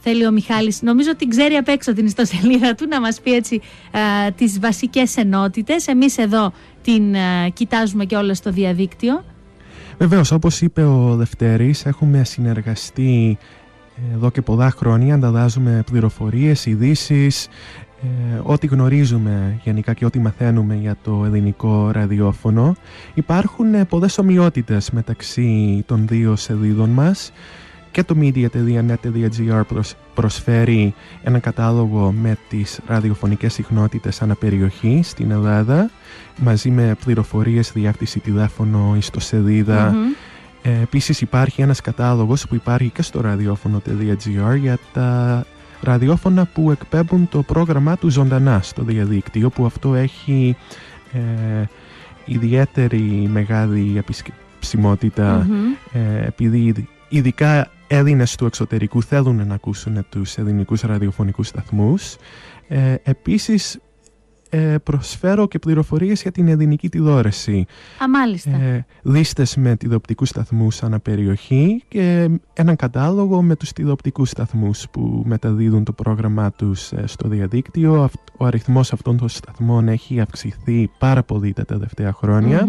θέλει 0.00 0.26
ο 0.26 0.30
Μιχάλης, 0.30 0.82
νομίζω 0.82 1.10
ότι 1.10 1.28
ξέρει 1.28 1.54
απ' 1.54 1.68
έξω 1.68 1.92
την 1.92 2.06
ιστοσελίδα 2.06 2.74
του, 2.74 2.86
να 2.88 3.00
μας 3.00 3.20
πει 3.20 3.32
έτσι 3.32 3.60
α, 3.90 4.32
τις 4.32 4.60
βασικές 4.60 5.16
ενότητες. 5.16 5.86
Εμείς 5.86 6.18
εδώ 6.18 6.52
την 6.82 7.14
κοιτάζουμε 7.52 8.04
και 8.04 8.16
όλα 8.16 8.34
στο 8.34 8.50
διαδίκτυο. 8.50 9.24
Βεβαίως, 10.00 10.30
όπως 10.30 10.60
είπε 10.60 10.82
ο 10.82 11.16
Δευτέρης, 11.16 11.86
έχουμε 11.86 12.24
συνεργαστεί 12.24 13.38
εδώ 14.14 14.30
και 14.30 14.42
πολλά 14.42 14.70
χρόνια, 14.70 15.14
ανταλλάζουμε 15.14 15.82
πληροφορίες, 15.90 16.66
ειδήσεις, 16.66 17.48
ε, 18.02 18.40
ό,τι 18.42 18.66
γνωρίζουμε 18.66 19.60
γενικά 19.64 19.92
και 19.92 20.04
ό,τι 20.04 20.18
μαθαίνουμε 20.18 20.74
για 20.74 20.96
το 21.02 21.22
ελληνικό 21.24 21.90
ραδιόφωνο. 21.90 22.74
Υπάρχουν 23.14 23.74
ε, 23.74 23.84
πολλές 23.84 24.18
ομοιότητες 24.18 24.90
μεταξύ 24.90 25.82
των 25.86 26.06
δύο 26.06 26.36
σελίδων 26.36 26.88
μας 26.88 27.32
και 27.90 28.04
το 28.04 28.14
media.net.gr 28.20 29.80
προσφέρει 30.14 30.94
ένα 31.22 31.38
κατάλογο 31.38 32.12
με 32.12 32.36
τις 32.48 32.80
ραδιοφωνικές 32.86 33.52
συχνότητες 33.52 34.22
αναπεριοχή 34.22 35.00
στην 35.04 35.30
Ελλάδα 35.30 35.90
μαζί 36.36 36.70
με 36.70 36.96
πληροφορίες, 37.04 37.72
διάκτηση 37.72 38.20
τηλέφωνο, 38.20 38.94
ιστοσελίδα. 38.96 39.94
Ε, 40.62 40.80
επίσης 40.82 41.20
υπάρχει 41.20 41.62
ένας 41.62 41.80
κατάλογος 41.80 42.48
που 42.48 42.54
υπάρχει 42.54 42.88
και 42.88 43.02
στο 43.02 43.20
ραδιόφωνο.gr 43.20 44.56
για 44.60 44.78
τα 44.92 45.44
ραδιόφωνα 45.80 46.44
που 46.44 46.70
εκπέμπουν 46.70 47.28
το 47.28 47.42
πρόγραμμά 47.42 47.96
του 47.96 48.08
ζωντανά 48.08 48.60
στο 48.62 48.82
διαδίκτυο 48.82 49.50
που 49.50 49.64
αυτό 49.64 49.94
έχει 49.94 50.56
ε, 51.12 51.64
ιδιαίτερη 52.24 53.28
μεγάλη 53.32 53.94
επισκεψιμότητα. 53.98 55.46
Ε, 55.92 56.26
επειδή 56.26 56.88
ειδικά 57.08 57.70
Έλληνες 57.92 58.36
του 58.36 58.46
εξωτερικού 58.46 59.02
θέλουν 59.02 59.46
να 59.46 59.54
ακούσουν 59.54 60.06
τους 60.08 60.36
ελληνικούς 60.36 60.80
ραδιοφωνικούς 60.80 61.46
σταθμούς. 61.46 62.16
Ε, 62.68 62.94
επίσης 63.02 63.78
ε, 64.50 64.76
προσφέρω 64.82 65.48
και 65.48 65.58
πληροφορίες 65.58 66.22
για 66.22 66.32
την 66.32 66.48
ελληνική 66.48 66.88
τηλεόραση. 66.88 67.66
Α, 68.02 68.08
μάλιστα. 68.08 68.50
Ε, 68.50 68.86
λίστες 69.02 69.56
με 69.56 69.76
τηλεοπτικούς 69.76 70.28
σταθμούς 70.28 70.82
ανά 70.82 71.00
περιοχή 71.00 71.82
και 71.88 72.28
έναν 72.52 72.76
κατάλογο 72.76 73.42
με 73.42 73.56
τους 73.56 73.72
τηλεοπτικούς 73.72 74.30
σταθμούς 74.30 74.86
που 74.90 75.22
μεταδίδουν 75.26 75.84
το 75.84 75.92
πρόγραμμά 75.92 76.50
τους 76.52 76.92
ε, 76.92 77.06
στο 77.06 77.28
διαδίκτυο. 77.28 78.10
Ο 78.36 78.44
αριθμός 78.44 78.92
αυτών 78.92 79.16
των 79.16 79.28
σταθμών 79.28 79.88
έχει 79.88 80.20
αυξηθεί 80.20 80.90
πάρα 80.98 81.22
πολύ 81.22 81.52
τα 81.52 81.64
τελευταία 81.64 82.08
Ε, 82.08 82.66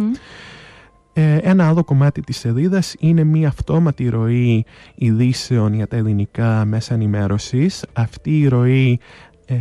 ένα 1.14 1.68
άλλο 1.68 1.84
κομμάτι 1.84 2.22
της 2.22 2.38
σελίδας 2.38 2.96
είναι 3.00 3.24
μια 3.24 3.48
αυτόματη 3.48 4.10
ροή 4.10 4.66
ειδήσεων 4.96 5.74
για 5.74 5.88
τα 5.88 5.96
ελληνικά 5.96 6.66
μέσα 6.66 6.94
ενημέρωσης. 6.94 7.86
Αυτή 7.94 8.40
η 8.40 8.48
ροή 8.48 9.00
ε, 9.46 9.56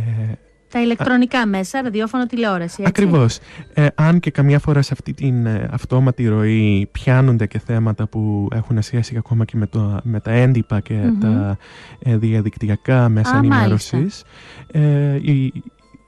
τα 0.71 0.81
ηλεκτρονικά 0.81 1.47
μέσα, 1.47 1.81
ραδιόφωνο, 1.81 2.25
τηλεόραση. 2.25 2.83
Ακριβώς. 2.85 3.39
Ε, 3.73 3.87
αν 3.95 4.19
και 4.19 4.31
καμιά 4.31 4.59
φορά 4.59 4.81
σε 4.81 4.89
αυτή 4.93 5.13
την 5.13 5.45
ε, 5.45 5.67
αυτόματη 5.71 6.27
ροή 6.27 6.89
πιάνονται 6.91 7.47
και 7.47 7.59
θέματα 7.59 8.07
που 8.07 8.47
έχουν 8.51 8.81
σχέση 8.81 9.17
ακόμα 9.17 9.45
και 9.45 9.57
με, 9.57 9.67
το, 9.67 9.99
με 10.03 10.19
τα 10.19 10.31
έντυπα 10.31 10.79
και 10.79 11.11
τα 11.19 11.57
ε, 11.99 12.17
διαδικτυακά 12.17 13.09
μέσα 13.09 13.37
ενημέρωσης. 13.37 14.23
Ε, 14.71 15.19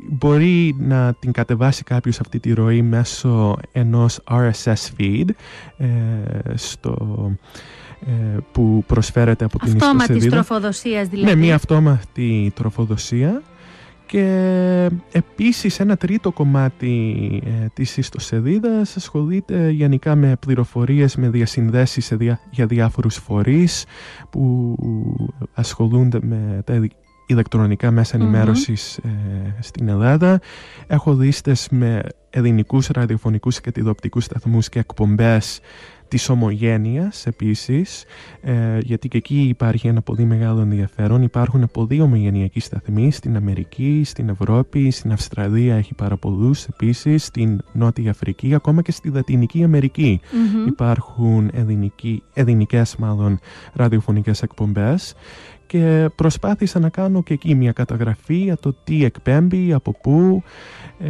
μπορεί 0.10 0.76
να 0.80 1.14
την 1.14 1.32
κατεβάσει 1.32 1.84
κάποιος 1.84 2.20
αυτή 2.20 2.40
τη 2.40 2.54
ροή 2.54 2.82
μέσω 2.82 3.56
ενός 3.72 4.20
RSS 4.30 5.00
feed 5.00 5.30
ε, 5.78 5.88
στο, 6.54 6.98
που 8.52 8.84
προσφέρεται 8.88 9.46
από 9.46 9.60
την 9.60 9.68
ιστοσελίδα. 9.68 10.04
Αυτόματης 10.04 10.32
τροφοδοσίας 10.32 11.08
δηλαδή. 11.08 11.34
Ναι, 11.34 11.36
μια 11.36 11.56
αυτόματη 11.56 12.52
τροφοδοσία 12.56 13.42
και 14.14 14.90
επίσης 15.12 15.80
ένα 15.80 15.98
τρίτο 15.98 16.32
κομμάτι 16.32 17.42
ε, 17.46 17.68
της 17.74 17.98
ιστοσελίδας 17.98 18.96
ασχολείται 18.96 19.70
γενικά 19.70 20.16
με 20.16 20.36
πληροφορίες, 20.40 21.16
με 21.16 21.30
διασυνδέσεις 21.30 22.14
για 22.50 22.66
διάφορους 22.66 23.16
φορείς 23.16 23.86
που 24.30 24.76
ασχολούνται 25.54 26.20
με 26.22 26.62
τα 26.66 26.74
ηλεκτρονικά 27.34 27.92
μέσα 27.92 28.16
ενημέρωσης 28.16 28.98
ε, 28.98 29.10
στην 29.60 29.88
Ελλάδα. 29.88 30.42
Έχω 30.88 31.14
λίστες 31.14 31.68
με 31.72 32.02
ελληνικούς 32.30 32.88
ραδιοφωνικούς 32.88 33.62
και 33.62 33.72
τηλεοπτικούς 33.72 34.24
σταθμούς 34.24 34.70
και 34.70 34.80
εκπομπές 34.80 35.62
της 36.14 36.30
ομογένειας 36.30 37.26
επίσης, 37.26 38.04
ε, 38.42 38.78
γιατί 38.80 39.08
και 39.08 39.18
εκεί 39.18 39.42
υπάρχει 39.42 39.88
ένα 39.88 40.02
πολύ 40.02 40.24
μεγάλο 40.26 40.62
ενδιαφέρον. 40.62 41.22
Υπάρχουν 41.22 41.70
πολλοί 41.74 42.02
ομογενειακοί 42.02 42.60
σταθμοί 42.60 43.12
στην 43.12 43.36
Αμερική, 43.36 44.02
στην 44.06 44.30
Ευρώπη, 44.30 44.92
στην 44.92 45.12
Αυστραλία 45.12 45.76
έχει 45.76 45.94
πάρα 45.94 46.18
πολλούς 46.18 46.66
επίσης, 46.66 47.26
στην 47.26 47.62
Νότια 47.72 48.12
Αφρική, 48.12 48.54
ακόμα 48.54 48.82
και 48.82 48.92
στη 48.92 49.10
Λατινική 49.10 49.68
υπάρχουν 50.68 51.50
ελληνικοί, 51.54 52.24
ελληνικές 52.34 52.96
μάλλον 52.96 53.40
ραδιοφωνικές 53.74 54.42
εκπομπές 54.42 55.16
και 55.68 56.10
προσπάθησα 56.16 56.80
να 56.80 56.90
κάνω 56.90 57.24
και 57.24 57.34
εκεί 57.34 57.56
μια 57.56 57.72
καταγραφή 57.72 58.36
για 58.36 58.58
το 58.58 58.76
τι 58.84 59.06
εκπέμπει, 59.06 59.74
από 59.74 59.92
πού. 60.02 60.44
Ε, 61.00 61.10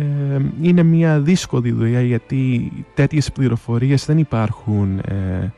είναι 0.61 0.83
μια 0.83 1.19
δύσκολη 1.19 1.71
δουλειά 1.71 2.01
γιατί 2.01 2.71
τέτοιες 2.93 3.31
πληροφορίες 3.31 4.05
δεν 4.05 4.17
υπάρχουν 4.17 4.99
ε, 4.99 5.51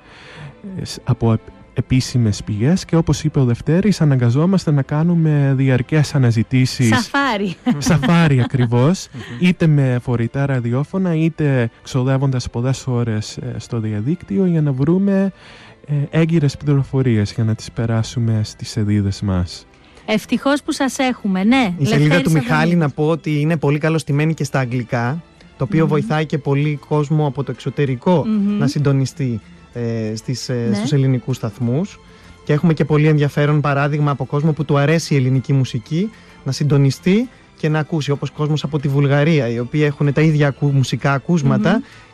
από 1.03 1.38
επίσημες 1.75 2.43
πηγές. 2.43 2.86
Και 2.86 2.95
όπως 2.95 3.23
είπε 3.23 3.39
ο 3.39 3.45
Δευτέρης 3.45 4.01
αναγκαζόμαστε 4.01 4.71
να 4.71 4.81
κάνουμε 4.81 5.53
διαρκές 5.58 6.15
αναζητήσεις. 6.15 6.88
Σαφάρι. 6.88 7.55
Σαφάρι 7.77 8.41
ακριβώς. 8.45 9.08
Είτε 9.39 9.67
με 9.67 9.99
φορητά 10.01 10.45
ραδιόφωνα 10.45 11.15
είτε 11.15 11.69
ξοδεύοντας 11.84 12.49
πολλές 12.49 12.88
ώρες 12.88 13.38
ε, 13.38 13.55
στο 13.58 13.79
διαδίκτυο 13.79 14.45
για 14.45 14.62
να 14.62 14.71
βρούμε 14.71 15.31
ε, 15.74 15.74
έγκυρες 16.10 16.58
πληροφορίες 16.58 17.34
για 17.34 17.43
να 17.43 17.56
τις 17.56 17.71
περάσουμε 17.71 18.41
στις 18.43 18.69
σελίδες 18.69 19.21
μας. 19.21 19.67
Ευτυχώς 20.06 20.63
που 20.63 20.71
σας 20.71 20.98
έχουμε, 20.98 21.43
ναι. 21.43 21.74
Η 21.78 21.86
σελίδα 21.86 22.21
του 22.21 22.32
Μιχάλη 22.32 22.76
να 22.76 22.89
πω 22.89 23.08
ότι 23.08 23.39
είναι 23.39 23.58
πολύ 23.58 23.78
καλωστημένη 23.78 24.34
και 24.34 24.43
στα 24.43 24.60
αγγλικά, 24.60 25.24
το 25.58 25.63
οποιο 25.63 25.88
βοηθάει 25.88 26.26
και 26.26 26.38
πολύ 26.38 26.80
κόσμο 26.88 27.28
από 27.28 27.43
το 27.43 27.52
εξωτερικο 27.52 28.26
να 28.60 28.67
συντονιστεί 28.67 29.41
ε, 29.74 30.15
στις, 30.15 30.50
ε, 30.50 30.67
ναι. 30.69 30.76
στους 30.76 30.91
ελληνικούς 30.91 31.36
σταθμούς. 31.36 32.00
Και 32.45 32.54
έχουμε 32.54 32.74
και 32.74 32.86
πολύ 32.86 33.08
ενδιαφέρον 33.08 33.62
παράδειγμα 33.62 34.12
από 34.12 34.26
κόσμο 34.26 34.54
που 34.54 34.65
του 34.65 34.78
αρέσει 34.78 35.13
η 35.13 35.17
ελληνική 35.17 35.54
μουσική 35.54 36.10
να 36.43 36.52
συντονιστεί 36.52 37.30
και 37.57 37.69
να 37.69 37.79
ακούσει, 37.79 38.11
όπως 38.11 38.31
κόσμος 38.31 38.63
από 38.63 38.79
τη 38.79 38.87
Βουλγαρία, 38.87 39.49
οι 39.49 39.59
οποίοι 39.59 39.81
έχουν 39.83 40.13
τα 40.13 40.21
ίδια 40.21 40.55
μουσικά 40.59 41.21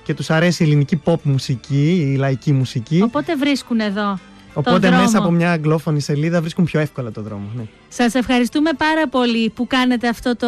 και 0.03 0.13
τους 0.13 0.29
αρέσει 0.29 0.63
η 0.63 0.65
ελληνική 0.65 1.01
pop 1.03 1.21
μουσική, 1.23 2.09
η 2.13 2.15
λαϊκή 2.15 2.51
μουσική. 2.51 3.01
Οπότε 3.01 3.35
βρίσκουν 3.35 3.79
εδώ. 3.79 4.19
Οπότε 4.53 4.91
μέσα 4.91 5.17
από 5.17 5.31
μια 5.31 5.51
αγγλόφωνη 5.51 6.01
σελίδα 6.01 6.41
βρίσκουν 6.41 6.65
πιο 6.65 6.79
εύκολα 6.79 7.11
το 7.11 7.21
δρόμο. 7.21 7.45
Ναι. 7.55 7.63
Σας 7.89 8.13
ευχαριστούμε 8.13 8.69
πάρα 8.73 9.07
πολύ 9.07 9.49
που 9.49 9.67
κάνετε 9.67 10.07
αυτό, 10.07 10.35
το, 10.35 10.47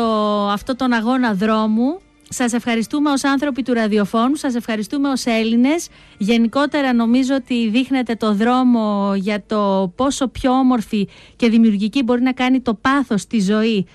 αυτό 0.49 0.75
τον 0.75 0.93
αγώνα 0.93 1.33
δρόμου. 1.33 1.99
Σας 2.33 2.53
ευχαριστούμε 2.53 3.11
ως 3.11 3.23
άνθρωποι 3.23 3.63
του 3.63 3.73
ραδιοφώνου, 3.73 4.35
σας 4.35 4.55
ευχαριστούμε 4.55 5.09
ως 5.09 5.25
Έλληνες. 5.25 5.87
Γενικότερα 6.17 6.93
νομίζω 6.93 7.35
ότι 7.35 7.69
δείχνετε 7.69 8.15
το 8.15 8.33
δρόμο 8.33 9.13
για 9.15 9.43
το 9.47 9.93
πόσο 9.95 10.27
πιο 10.27 10.51
όμορφη 10.51 11.07
και 11.35 11.49
δημιουργική 11.49 12.03
μπορεί 12.03 12.21
να 12.21 12.31
κάνει 12.31 12.61
το 12.61 12.73
πάθος 12.73 13.27
τη 13.27 13.39
ζωή 13.41 13.85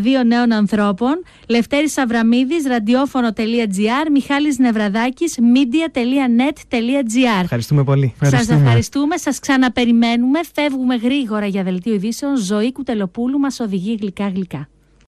δύο 0.00 0.22
νέων 0.24 0.52
ανθρώπων. 0.52 1.22
Λευτέρης 1.48 1.92
Σαβραμίδης, 1.92 2.66
ραδιόφωνο.gr, 2.66 4.10
Μιχάλης 4.12 4.58
Νευραδάκης, 4.58 5.38
media.net.gr. 5.54 7.42
Ευχαριστούμε 7.42 7.84
πολύ. 7.84 8.14
Σας 8.22 8.48
ευχαριστούμε, 8.48 9.16
σας 9.16 9.38
ξαναπεριμένουμε, 9.38 10.40
φεύγουμε 10.54 10.94
γρήγορα 10.94 11.46
για 11.46 11.62
δελτίο 11.62 11.94
ειδήσεων. 11.94 12.36
Ζωή 12.36 12.72
Κουτελοπούλου 12.72 13.38
μας 13.38 13.60
οδηγεί 13.60 13.98
γλυκά 14.00 14.28
γλυκά. 14.28 14.68